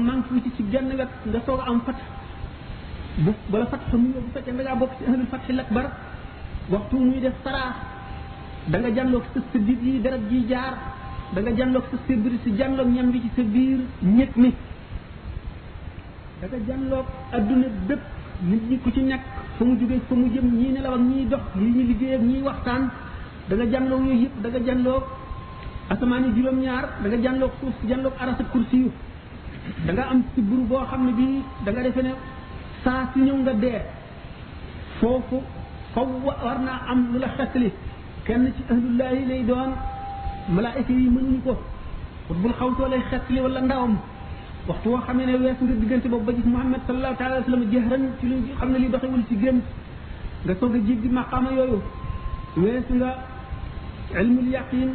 manqué 0.08 0.40
ci 0.44 0.50
ci 0.56 0.62
genn 0.72 0.90
wet 0.98 1.12
nga 1.28 1.38
soog 1.46 1.60
am 1.66 1.80
fat 1.86 1.98
bu 3.24 3.30
bala 3.50 3.66
fat 3.66 3.82
xam 3.90 4.02
nga 4.10 4.20
bu 4.24 4.28
fekkee 4.34 4.52
da 4.58 4.62
ngaa 4.62 4.78
bokk 4.82 4.92
ci 4.98 5.02
ahlul 5.10 5.26
fatxi 5.32 5.52
bar 5.76 5.86
waxtu 6.72 6.96
muy 7.06 7.20
def 7.20 7.34
saraa 7.44 7.70
da 8.70 8.76
nga 8.78 8.90
jàlloog 8.96 9.24
sa 9.32 9.40
sa 9.52 9.58
dit 9.58 9.80
yi 9.82 10.00
deret 10.04 10.22
ji 10.30 10.38
jaar 10.50 10.72
da 11.34 11.40
nga 11.40 11.52
jàlloog 11.58 11.84
sa 11.90 11.96
sa 12.06 12.14
biir 12.22 12.34
si 12.44 12.48
jàlloog 12.58 12.88
ñam 12.94 13.08
bi 13.12 13.18
ci 13.24 13.30
sa 13.36 13.42
biir 13.42 13.80
ñet 14.16 14.32
mi 14.42 14.50
da 16.40 16.46
nga 16.50 16.58
jàlloog 16.68 17.06
adduna 17.36 17.66
bépp 17.88 18.02
nit 18.50 18.62
ñi 18.70 18.76
ku 18.82 18.90
ci 18.94 19.00
nekk 19.10 19.22
fu 19.56 19.64
mu 19.68 19.74
jógee 19.80 20.00
fu 20.08 20.14
mu 20.20 20.26
jëm 20.34 20.46
ñii 20.60 20.72
nelaw 20.74 20.92
ak 20.98 21.02
ñii 21.10 21.26
dox 21.32 21.44
lii 21.58 21.72
ñu 21.76 21.82
liggéey 21.90 22.14
ak 22.16 22.22
ñii 22.30 22.42
waxtaan 22.48 22.82
da 23.48 23.52
nga 23.56 23.66
jàlloog 23.72 24.02
yooyu 24.06 24.20
yëpp 24.22 24.34
da 24.42 24.48
nga 24.48 24.60
jàlloog 24.66 25.04
asamaan 25.88 26.24
yi 26.26 26.30
juróom 26.36 26.58
ñaar 26.66 26.84
da 27.02 27.08
nga 27.08 27.22
jànloog 27.24 27.52
suuf 27.60 27.74
si 27.80 27.86
jànloog 27.90 28.14
aras 28.22 28.38
kursi 28.52 28.76
yu 28.82 28.90
da 29.86 29.92
nga 29.92 30.04
am 30.12 30.22
sibru 30.34 30.56
boo 30.68 30.84
xam 30.90 31.04
ne 31.06 31.12
bii 31.12 31.42
da 31.64 31.70
nga 31.70 31.82
defe 31.82 32.02
ne 32.02 32.12
saa 32.84 33.08
si 33.12 33.18
ñëw 33.26 33.36
nga 33.42 33.52
dee 33.62 33.80
foofu 34.98 35.36
faw 35.94 36.06
war 36.26 36.58
naa 36.66 36.80
am 36.92 37.12
lu 37.12 37.18
la 37.18 37.28
xettali 37.36 37.70
kenn 38.26 38.52
ci 38.56 38.62
ahlullahi 38.72 39.24
lay 39.28 39.42
doon 39.44 39.70
malaayika 40.56 40.92
yi 40.92 41.08
mënuñu 41.16 41.40
ko 41.44 41.54
xutbul 42.28 42.52
xawtoo 42.58 42.88
lay 42.88 43.02
xettali 43.10 43.40
wala 43.40 43.60
ndawam 43.60 43.96
waxtu 44.68 44.88
woo 44.90 45.00
xamee 45.06 45.26
ne 45.26 45.34
weesu 45.36 45.64
nga 45.64 45.74
diggante 45.80 46.08
boobu 46.08 46.24
ba 46.24 46.32
gis 46.32 46.44
muhammad 46.46 46.80
sallallahu 46.86 47.16
taala 47.16 47.34
wa 47.38 47.44
sallam 47.44 47.64
jëhran 47.70 48.02
ci 48.18 48.26
lu 48.26 48.36
xam 48.58 48.70
ne 48.72 48.78
li 48.78 48.88
doxewul 48.88 49.24
ci 49.28 49.36
gént 49.38 49.62
nga 50.44 50.54
soog 50.58 50.74
a 50.74 50.78
jéggi 50.86 51.08
maqaama 51.08 51.50
yooyu 51.52 51.78
weesu 52.62 52.94
nga 52.94 53.10
ilmul 54.20 54.48
yaqin 54.50 54.90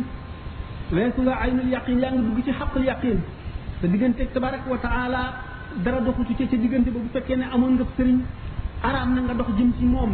weesu 0.94 1.22
nga 1.24 1.34
aynul 1.44 1.70
yaqin 1.76 1.98
yaa 2.04 2.12
ngi 2.14 2.24
dugg 2.30 2.42
ci 2.46 2.52
xaqul 2.60 2.84
yaqin 2.84 3.18
sa 3.80 3.88
diggante 3.88 4.24
tabaraka 4.34 4.68
wa 4.70 4.78
taala 4.78 5.22
dara 5.84 6.02
doxu 6.02 6.24
ci 6.28 6.34
ca 6.36 6.44
diggante 6.56 6.90
ba 6.92 7.00
bu 7.00 7.10
fekkee 7.14 7.36
ne 7.38 7.46
amoon 7.56 7.74
nga 7.80 7.86
sëriñ 7.96 8.18
araam 8.84 9.14
na 9.16 9.20
nga 9.22 9.34
dox 9.34 9.48
jëm 9.58 9.72
ci 9.78 9.86
moom 9.86 10.12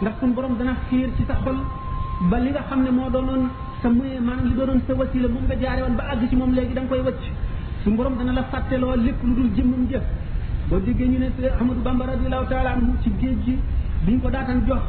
ndax 0.00 0.14
suñ 0.20 0.32
borom 0.34 0.56
dana 0.58 0.74
xiir 0.88 1.10
ci 1.16 1.24
sa 1.28 1.34
xol 1.44 1.58
ba 2.30 2.38
li 2.38 2.50
nga 2.50 2.62
xam 2.68 2.82
ne 2.82 2.90
moo 2.90 3.10
doonoon 3.10 3.48
sa 3.82 3.88
moyen 3.88 4.24
maanaam 4.24 4.46
li 4.48 4.54
doonoon 4.54 4.80
sa 4.86 4.94
wasila 4.94 5.28
moom 5.28 5.44
nga 5.46 5.54
jaare 5.60 5.82
woon 5.82 5.96
ba 5.96 6.04
àgg 6.12 6.28
ci 6.28 6.36
moom 6.36 6.52
léegi 6.54 6.72
da 6.74 6.80
nga 6.80 6.88
koy 6.88 7.00
wëcc 7.06 7.22
suñ 7.84 7.94
borom 7.96 8.16
dana 8.18 8.32
la 8.32 8.42
fàtteloo 8.44 8.96
lépp 8.96 9.20
lu 9.22 9.32
dul 9.36 9.50
jëmmam 9.54 9.86
jëf 9.90 10.04
boo 10.68 10.78
déggee 10.80 11.06
ñu 11.08 11.18
ne 11.18 11.28
Ahmadou 11.60 11.82
Bamba 11.82 12.04
radiallahu 12.12 12.46
taala 12.48 12.70
anhu 12.76 12.94
ci 13.02 13.12
géej 13.20 13.36
gi 13.44 13.58
biñ 14.04 14.18
ko 14.20 14.28
daatan 14.30 14.64
jox 14.66 14.80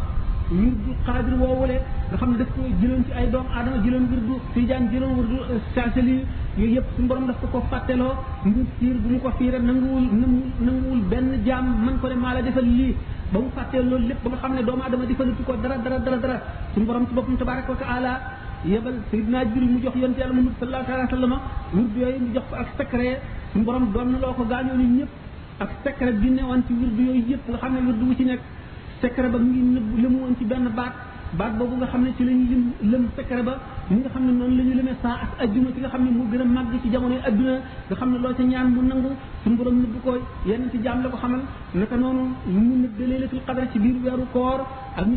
wirdu 0.51 0.91
xaadir 1.05 1.33
woowu 1.39 1.65
le 1.67 1.75
nga 2.09 2.15
xam 2.21 2.29
ne 2.31 2.37
daf 2.39 2.49
ko 2.55 2.61
jëloon 2.81 3.03
ci 3.05 3.11
ay 3.11 3.27
doomu 3.31 3.49
aadama 3.53 3.77
jëloon 3.85 4.05
wirdu 4.11 4.33
tijaan 4.53 4.89
jëloon 4.91 5.13
wirdu 5.19 5.37
saasali 5.75 6.15
yooyu 6.57 6.73
yëpp 6.75 6.87
suñu 6.95 7.07
borom 7.07 7.25
daf 7.27 7.39
ko 7.41 7.47
ko 7.53 7.59
fàtteloo 7.71 8.13
ngu 8.45 8.61
fiir 8.77 8.95
bu 9.01 9.07
mu 9.11 9.19
ko 9.19 9.29
fiire 9.37 9.59
nanguwul 9.59 10.05
nanguwul 10.65 11.01
benn 11.11 11.43
jaam 11.45 11.65
man 11.85 11.99
ko 11.99 12.07
ne 12.07 12.15
maa 12.15 12.33
la 12.35 12.41
defal 12.41 12.63
lii 12.65 12.95
ba 13.31 13.39
mu 13.39 13.49
fàttee 13.55 13.83
loolu 13.83 14.07
lépp 14.07 14.23
ba 14.23 14.29
nga 14.29 14.37
xam 14.37 14.53
ne 14.55 14.63
doomu 14.63 14.81
aadama 14.83 15.05
defalatu 15.05 15.43
ko 15.43 15.53
dara 15.63 15.77
dara 15.77 15.99
dara 15.99 16.17
dara 16.17 16.41
suñu 16.73 16.85
borom 16.85 17.05
ci 17.07 17.13
boppam 17.13 17.35
tabaraka 17.37 17.71
wa 17.71 17.77
taala 17.77 18.11
yebal 18.65 18.95
sayidina 19.11 19.43
jibril 19.43 19.69
mu 19.73 19.79
jox 19.81 19.95
yonte 19.95 20.19
yàlla 20.19 20.33
muhammad 20.33 20.53
sallallahu 20.59 20.91
alayhi 20.91 21.09
wa 21.11 21.17
sallam 21.17 21.33
wirdu 21.75 21.99
yooyu 21.99 22.19
mu 22.23 22.33
jox 22.33 22.43
ko 22.49 22.55
ak 22.55 22.67
secret 22.77 23.21
suñu 23.51 23.63
borom 23.65 23.91
doon 23.91 24.09
loo 24.21 24.33
ko 24.33 24.43
gaañoo 24.45 24.77
ñun 24.79 24.93
ñëpp 24.97 25.11
ak 25.59 25.69
secret 25.83 26.15
bi 26.21 26.29
newoon 26.31 26.61
ci 26.67 26.73
wirdu 26.73 27.01
yooyu 27.09 27.23
yëpp 27.31 27.49
nga 27.49 27.57
xam 27.57 27.73
ne 27.73 27.79
wirdu 27.87 28.05
wu 28.07 28.13
ci 28.15 28.23
nekk 28.23 28.41
secret 29.01 29.29
ba 29.31 29.37
mu 29.37 29.49
ngi 29.53 29.61
nëbb 29.75 29.87
lëmu 30.03 30.17
woon 30.21 30.35
ci 30.39 30.45
benn 30.45 30.67
baat 30.77 30.93
baat 31.37 31.51
boobu 31.57 31.75
nga 31.77 31.87
xam 31.91 32.01
ne 32.03 32.11
ci 32.17 32.23
la 32.25 32.31
ñuy 32.31 32.47
lim 32.51 32.63
lëm 32.91 33.03
secret 33.15 33.43
ba 33.47 33.53
ñi 33.91 33.97
nga 34.01 34.09
xam 34.13 34.23
ne 34.25 34.31
noonu 34.31 34.55
la 34.57 34.63
ñu 34.67 34.73
lëmee 34.79 34.97
saa 35.03 35.15
ak 35.23 35.31
ajjuma 35.43 35.69
ci 35.75 35.79
nga 35.81 35.89
xam 35.93 36.03
ne 36.05 36.09
moo 36.17 36.25
gën 36.31 36.41
a 36.41 36.45
màgg 36.45 36.71
ci 36.81 36.89
jamonoy 36.91 37.19
adduna 37.27 37.53
xam 37.99 38.09
ne 38.11 38.17
loo 38.23 38.33
ca 38.33 38.43
mu 38.73 38.81
nangu 38.87 39.09
suñu 39.43 39.55
borom 39.57 39.75
nëbb 39.81 39.95
ko 40.03 40.11
yenn 40.45 40.69
ci 40.71 40.77
jaam 40.85 41.03
la 41.03 41.09
ko 41.09 41.17
xamal 41.17 41.41
naka 41.75 41.95
noonu 41.95 42.23
ñu 42.47 42.75
nëbb 42.83 42.99
laylatul 43.07 43.41
ci 43.71 43.79
biir 43.79 43.95
weeru 44.03 44.25
koor 44.33 44.59
ak 44.95 45.05
ñu 45.05 45.15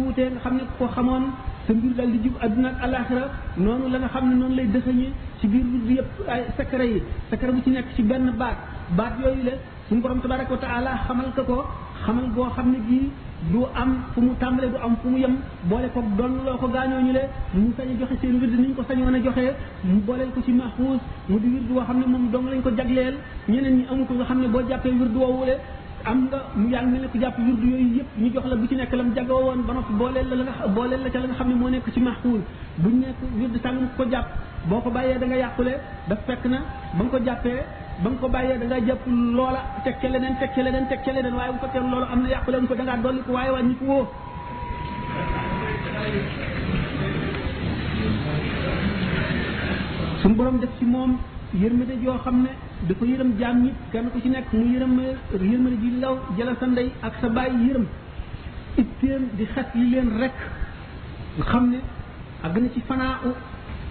wuutee 0.00 0.30
xam 0.42 0.54
ne 0.56 0.62
ko 0.78 0.86
xamoon 0.88 1.24
sa 1.66 1.72
mbir 1.74 1.92
daal 1.94 2.10
di 2.10 2.18
jub 2.24 2.36
adduna 2.40 2.68
ak 2.80 3.10
noonu 3.56 3.88
la 3.90 3.98
nga 3.98 4.08
xam 4.08 4.28
ne 4.28 4.34
noonu 4.36 4.54
lay 4.54 4.66
dëxëñe 4.68 5.08
ci 5.38 5.46
biir 5.48 5.64
bi 5.64 5.94
yëpp 5.94 6.28
ay 6.28 6.44
secret 6.56 6.86
yi 6.88 7.02
secret 7.30 7.52
bu 7.52 7.60
ci 7.62 7.70
nekk 7.70 7.94
ci 7.94 8.02
benn 8.02 8.32
baat 8.38 8.56
baat 8.96 9.14
yooyu 9.20 9.42
la 9.44 9.52
suñu 9.88 10.00
borom 10.00 10.20
tabaraka 10.20 10.52
wa 10.52 10.58
taala 10.58 10.96
xamal 11.06 11.30
ko 11.34 11.42
ko 11.44 11.64
xamal 12.04 12.24
goo 12.36 12.48
xam 12.56 12.72
ne 12.72 12.78
gii 12.88 13.04
du 13.52 13.60
am 13.80 13.90
fu 14.14 14.20
mu 14.22 14.32
tàmbalee 14.40 14.70
du 14.72 14.78
am 14.86 14.94
fu 15.02 15.08
mu 15.10 15.18
yem 15.24 15.34
boole 15.70 15.88
ko 15.94 16.00
doon 16.18 16.32
loo 16.46 16.56
ko 16.60 16.66
gaañoo 16.74 17.00
ñu 17.06 17.12
le 17.18 17.22
mu 17.62 17.70
sañ 17.76 17.88
a 17.92 17.94
joxe 18.00 18.16
seen 18.22 18.38
wirdu 18.40 18.56
ni 18.62 18.68
ñu 18.68 18.74
ko 18.74 18.82
sañoon 18.88 19.14
a 19.14 19.18
joxee 19.24 19.52
mu 19.84 19.98
booleel 20.06 20.30
ko 20.34 20.40
ci 20.46 20.52
maxuus 20.52 21.00
mu 21.28 21.38
di 21.42 21.48
wirdu 21.54 21.72
woo 21.76 21.84
xam 21.88 21.98
ne 22.00 22.06
moom 22.12 22.24
dong 22.32 22.46
lañ 22.50 22.62
ko 22.62 22.70
jagleel 22.78 23.16
ñeneen 23.48 23.74
ñi 23.78 23.84
amu 23.90 24.02
ko 24.08 24.14
nga 24.14 24.24
xam 24.28 24.38
ne 24.42 24.46
boo 24.54 24.62
jàppee 24.68 24.92
wird 25.00 25.16
woowule 25.22 25.54
am 26.10 26.18
nga 26.28 26.38
mu 26.60 26.66
yàlla 26.72 26.88
mel 26.92 27.00
ne 27.02 27.08
ko 27.12 27.18
jàpp 27.22 27.38
wirdu 27.46 27.66
yooyu 27.72 27.88
yëpp 27.96 28.08
ñu 28.20 28.28
jox 28.34 28.44
la 28.50 28.56
bu 28.60 28.66
ci 28.70 28.74
nekk 28.76 28.92
lam 28.98 29.06
mu 29.08 29.14
jagoo 29.16 29.42
woon 29.46 29.60
ba 29.66 29.72
noppi 29.74 29.92
booleel 30.00 30.26
la 30.30 30.34
la 30.40 30.44
nga 30.44 30.66
booleel 30.76 31.02
la 31.04 31.08
ca 31.14 31.18
la 31.22 31.26
nga 31.28 31.34
xam 31.38 31.48
ne 31.50 31.54
moo 31.60 31.68
nekk 31.74 31.86
ci 31.94 32.00
maxuus 32.06 32.42
ñu 32.82 32.90
nekk 33.02 33.18
wirdu 33.38 33.58
sàngam 33.64 33.86
ko 33.96 34.04
jàpp 34.12 34.26
boo 34.68 34.80
ko 34.84 34.90
bàyyee 34.94 35.18
da 35.20 35.26
nga 35.26 35.36
yàqule 35.42 35.74
daf 36.08 36.20
fekk 36.26 36.42
na 36.52 36.58
ba 36.96 37.02
nga 37.04 37.10
ko 37.12 37.18
jàppee 37.26 37.62
ba 38.00 38.08
nga 38.10 38.18
ko 38.20 38.26
bàyyee 38.32 38.56
da 38.58 38.64
nga 38.64 38.78
jàpp 38.88 39.02
loola 39.06 39.60
teg 39.84 39.96
ca 40.00 40.08
leneen 40.08 40.36
teg 40.40 40.50
ca 40.54 40.62
leneen 40.62 40.86
teg 40.88 41.00
ca 41.04 41.12
leneen 41.12 41.34
waaye 41.34 41.52
bu 41.52 41.58
fekkee 41.60 41.82
loola 41.90 42.06
am 42.12 42.22
na 42.22 42.28
yàqule 42.28 42.56
nga 42.58 42.66
ko 42.68 42.74
da 42.74 42.82
ngaa 42.84 43.02
dolli 43.02 43.20
ko 43.26 43.32
waaye 43.32 43.50
wàññi 43.52 43.74
ko 43.78 43.84
woo 43.84 44.06
suñu 50.20 50.34
borom 50.36 50.58
def 50.60 50.70
ci 50.78 50.84
moom 50.84 51.18
yërmande 51.54 51.94
joo 52.02 52.18
xam 52.18 52.36
ne 52.42 52.50
dafa 52.88 53.04
yërëm 53.04 53.30
jaam 53.38 53.56
ñi 53.62 53.72
kenn 53.92 54.10
ku 54.12 54.20
ci 54.20 54.28
nekk 54.28 54.52
mu 54.52 54.64
yërëm 54.72 54.98
yërmande 55.52 55.76
ji 55.82 55.90
law 56.00 56.16
jëla 56.36 56.52
sa 56.60 56.66
ndey 56.66 56.92
ak 57.02 57.12
sa 57.20 57.28
bàyyi 57.28 57.66
yërëm 57.68 57.86
ittéem 58.78 59.22
di 59.36 59.44
xas 59.54 59.66
li 59.74 59.90
leen 59.90 60.08
rek 60.20 60.36
nga 61.36 61.44
xam 61.50 61.70
ne 61.70 61.78
àgg 62.44 62.56
na 62.60 62.68
ci 62.74 62.80
fanaa 62.88 63.14
u 63.26 63.30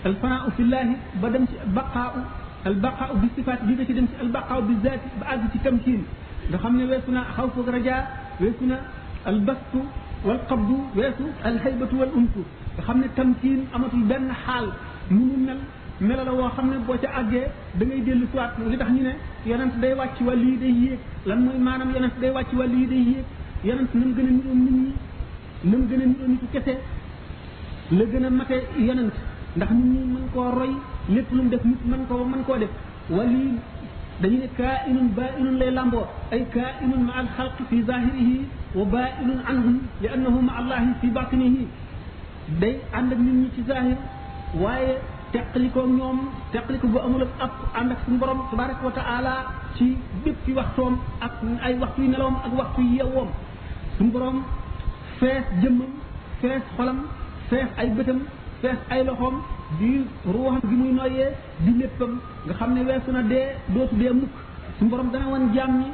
al 0.08 0.16
fanaa 0.22 0.46
u 0.48 0.52
fillaahi 0.56 0.94
ba 1.22 1.30
dem 1.30 1.46
ci 1.48 1.56
baqaa 1.76 2.14
u 2.18 2.20
albaqaaw 2.66 3.14
bi 3.22 3.28
sifaat 3.36 3.60
jóge 3.68 3.84
ci 3.86 3.94
dem 3.94 4.08
ci 4.08 4.16
albaqaaw 4.22 4.62
bi 4.68 4.74
zaati 4.84 5.08
ba 5.20 5.26
àgg 5.34 5.44
ci 5.52 5.60
tamkin 5.60 6.02
nga 6.50 6.58
xam 6.62 6.76
ne 6.78 6.84
weesu 6.86 7.12
na 7.12 7.22
xawfu 7.36 7.64
raja 7.68 7.96
weesu 8.40 8.66
na 8.66 8.78
albastu 9.26 9.82
wal 10.26 10.40
qabdu 10.50 10.78
weesu 10.96 11.26
alhaybatu 11.44 11.96
wal 12.00 12.12
umtu 12.18 12.42
nga 12.76 12.82
xam 12.84 13.00
ne 13.00 13.08
tamkin 13.16 13.62
amatul 13.74 14.04
benn 14.10 14.28
xaal 14.46 14.66
munu 15.10 15.36
mel 15.46 15.60
mela 16.00 16.24
la 16.24 16.32
woo 16.34 16.50
xam 16.56 16.70
ne 16.70 16.78
boo 16.86 16.98
ca 17.02 17.10
àggee 17.20 17.46
da 17.74 17.86
ngay 17.86 18.02
dellu 18.02 18.28
siwaat 18.32 18.52
li 18.72 18.78
tax 18.78 18.90
ñu 18.92 19.02
ne 19.04 19.14
yonent 19.46 19.76
day 19.82 19.94
wàcc 19.94 20.22
wàll 20.22 20.40
yi 20.48 20.58
day 20.58 20.72
yéeg 20.84 21.00
lan 21.26 21.40
mooy 21.46 21.58
maanaam 21.58 21.90
yonent 21.94 22.16
day 22.20 22.30
wàcc 22.32 22.54
wàll 22.54 22.74
yi 22.78 22.86
day 22.88 23.04
yéeg 23.12 23.26
yonent 23.64 23.92
nam 23.96 24.14
gën 24.14 24.22
a 24.22 24.30
niroon 24.32 24.58
nit 24.66 24.74
ñi 24.74 24.94
nam 25.72 25.82
gën 25.90 26.02
a 26.02 26.06
niroon 26.06 26.32
nitu 26.34 26.46
kese 26.52 26.78
la 27.98 28.04
gën 28.06 28.26
a 28.26 28.30
mate 28.30 28.56
yonent 28.78 29.14
ndax 29.58 29.70
nit 29.72 29.84
ñi 29.92 30.00
mën 30.14 30.24
koo 30.34 30.50
roy 30.60 30.70
lépp 31.10 31.32
lu 31.32 31.42
mu 31.44 31.50
def 31.50 31.64
nit 31.66 31.82
mën 31.86 32.06
koo 32.08 32.24
mën 32.24 32.44
koo 32.48 32.58
def 32.58 32.70
wali 33.10 33.40
dañu 34.22 34.38
ne 34.38 34.48
kainun 34.58 35.08
bainun 35.18 35.60
lay 35.60 35.72
lamboo 35.72 36.06
ay 36.32 36.42
kainun 36.54 37.02
ma 37.08 37.14
al 37.20 37.28
xalq 37.38 37.58
fi 37.70 37.82
zahirihi 37.88 38.42
wa 38.76 38.86
bainun 38.86 39.40
anhum 39.50 39.80
li 40.02 40.08
annahu 40.08 40.40
ma 40.48 40.54
allahi 40.60 40.90
fi 41.02 41.08
batinihi 41.08 41.68
day 42.62 42.80
ànd 42.94 43.12
ak 43.14 43.20
nit 43.20 43.34
ñi 43.42 43.50
ci 43.56 43.62
zahir 43.68 43.98
waaye 44.62 44.94
teqliko 45.34 45.82
ñoom 45.98 46.20
teqliko 46.52 46.88
bu 46.88 47.00
amul 47.00 47.24
ak 47.24 47.32
ab 47.44 47.52
ànd 47.80 47.92
ak 47.92 48.00
suñu 48.06 48.18
borom 48.20 48.40
tabaraka 48.52 48.86
wa 48.86 48.92
taala 49.00 49.34
ci 49.76 49.98
bépp 50.24 50.38
ci 50.46 50.52
waxtoom 50.54 50.96
ak 51.20 51.34
ay 51.64 51.74
waxtu 51.82 52.02
yu 52.04 52.10
nelawam 52.10 52.36
ak 52.46 52.52
waxtu 52.60 52.82
yu 52.84 52.94
yewoom 53.00 53.30
suñu 53.98 54.12
borom 54.12 54.44
fees 55.20 55.44
jëmmam 55.62 55.92
fees 56.42 56.64
xolam 56.78 57.00
fees 57.50 57.68
ay 57.78 57.90
bëtam 57.90 58.22
fees 58.62 58.78
ay 58.94 59.02
loxoom 59.10 59.36
di 59.82 59.92
ruuxam 60.34 60.62
gi 60.70 60.76
muy 60.82 60.92
noyyee 61.00 61.30
di 61.66 61.72
léppam 61.82 62.12
nga 62.46 62.54
xam 62.54 62.72
ne 62.76 62.82
weesu 62.88 63.12
na 63.12 63.22
dee 63.22 63.46
dootu 63.74 63.96
dee 63.96 64.12
mukk 64.14 64.36
su 64.78 64.86
borom 64.86 65.10
dana 65.14 65.26
wan 65.34 65.44
jaam 65.56 65.72
ñi 65.80 65.88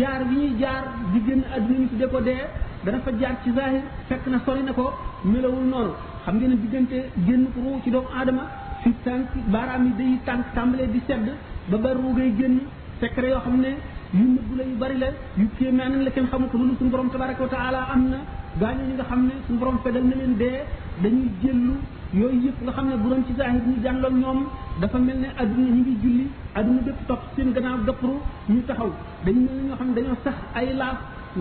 jaar 0.00 0.20
bi 0.28 0.34
ñuy 0.36 0.52
jaar 0.62 0.84
di 1.12 1.18
génn 1.26 1.42
àdduna 1.54 1.78
ñu 1.80 1.88
tuddee 1.92 2.08
ko 2.12 2.20
dee 2.20 2.44
dana 2.84 2.98
fa 3.04 3.10
jaar 3.20 3.36
ci 3.42 3.50
zahir 3.56 3.82
fekk 4.08 4.26
na 4.26 4.40
sori 4.44 4.62
na 4.62 4.72
ko 4.72 4.86
melawul 5.24 5.64
noonu 5.72 5.92
xam 6.24 6.36
ngeen 6.36 6.50
ne 6.50 6.56
diggante 6.62 6.98
génn 7.26 7.44
ruu 7.56 7.80
ci 7.82 7.90
doomu 7.90 8.08
aadama 8.18 8.42
fi 8.82 8.90
tànk 9.04 9.26
baaraam 9.52 9.84
yi 9.86 9.92
day 9.98 10.12
tànk 10.24 10.44
tàmbalee 10.54 10.88
di 10.92 11.00
sedd 11.06 11.26
ba 11.70 11.76
ba 11.78 11.90
ruu 11.92 12.12
ngay 12.16 12.32
génn 12.38 12.58
secret 13.00 13.30
yoo 13.32 13.40
xam 13.40 13.60
ne 13.60 13.72
yu 14.18 14.24
nëbb 14.34 14.50
la 14.56 14.62
yu 14.70 14.76
bari 14.76 14.98
la 14.98 15.08
yu 15.40 15.46
kéemaan 15.58 15.92
na 16.04 16.10
kenn 16.14 16.26
xamul 16.30 16.48
ko 16.48 16.56
lu 16.56 16.74
suñu 16.78 16.90
borom 16.90 17.10
tabaraka 17.10 17.42
wa 17.42 17.48
taala 17.48 17.80
am 17.94 18.02
na 18.12 18.18
gaañoo 18.60 18.86
ñi 18.88 18.94
nga 18.94 19.04
xam 19.10 19.20
ne 19.26 19.34
suñu 19.46 19.58
borom 19.58 19.78
fedal 19.84 20.02
na 20.08 20.14
leen 20.20 20.34
dee 20.38 20.58
dañuy 21.02 21.28
jëllu 21.42 21.74
yooyu 22.16 22.38
yëpp 22.44 22.58
nga 22.64 22.72
xam 22.76 22.86
ne 22.88 22.96
bu 23.02 23.08
doon 23.10 23.22
ci 23.26 23.32
zahir 23.36 23.60
ñu 23.68 23.76
jànloog 23.84 24.14
ñoom 24.22 24.38
dafa 24.80 24.98
mel 25.06 25.18
ne 25.22 25.28
adduna 25.42 25.68
ñu 25.70 25.80
ngi 25.80 25.92
julli 26.02 26.24
adduna 26.58 26.80
bépp 26.86 27.00
topp 27.08 27.20
seen 27.36 27.48
gannaaw 27.54 27.78
dëppru 27.86 28.12
ñu 28.52 28.60
taxaw 28.68 28.90
dañ 29.24 29.34
mel 29.44 29.64
ñoo 29.68 29.76
xam 29.78 29.88
ne 29.88 29.94
dañoo 29.98 30.16
sax 30.24 30.34
ay 30.58 30.66
laaf 30.80 30.98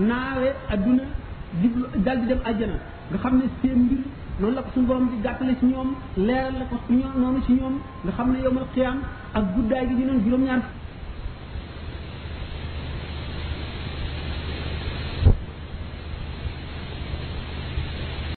naawe 0.10 0.48
adduna 0.74 1.04
jublu 1.64 1.84
dal 2.06 2.18
di 2.20 2.28
dem 2.30 2.40
àjjana 2.50 2.74
nga 3.10 3.18
xam 3.24 3.34
ne 3.40 3.44
seen 3.62 3.78
mbir 3.86 4.00
noonu 4.40 4.56
la 4.56 4.62
ko 4.66 4.70
suñu 4.74 4.86
borom 4.88 5.06
di 5.12 5.18
gàttale 5.26 5.56
ci 5.60 5.66
ñoom 5.66 5.90
leeral 6.28 6.54
la 6.60 6.66
ko 6.70 6.76
ñoom 7.00 7.14
noonu 7.22 7.40
ci 7.46 7.52
ñoom 7.60 7.76
nga 8.04 8.12
xam 8.18 8.28
ne 8.34 8.40
yowmal 8.44 8.66
xiyaam 8.74 8.98
ak 9.38 9.44
guddaay 9.56 9.86
gi 9.88 9.94
ñu 9.98 10.06
doon 10.06 10.20
juróom-ñaar 10.26 10.62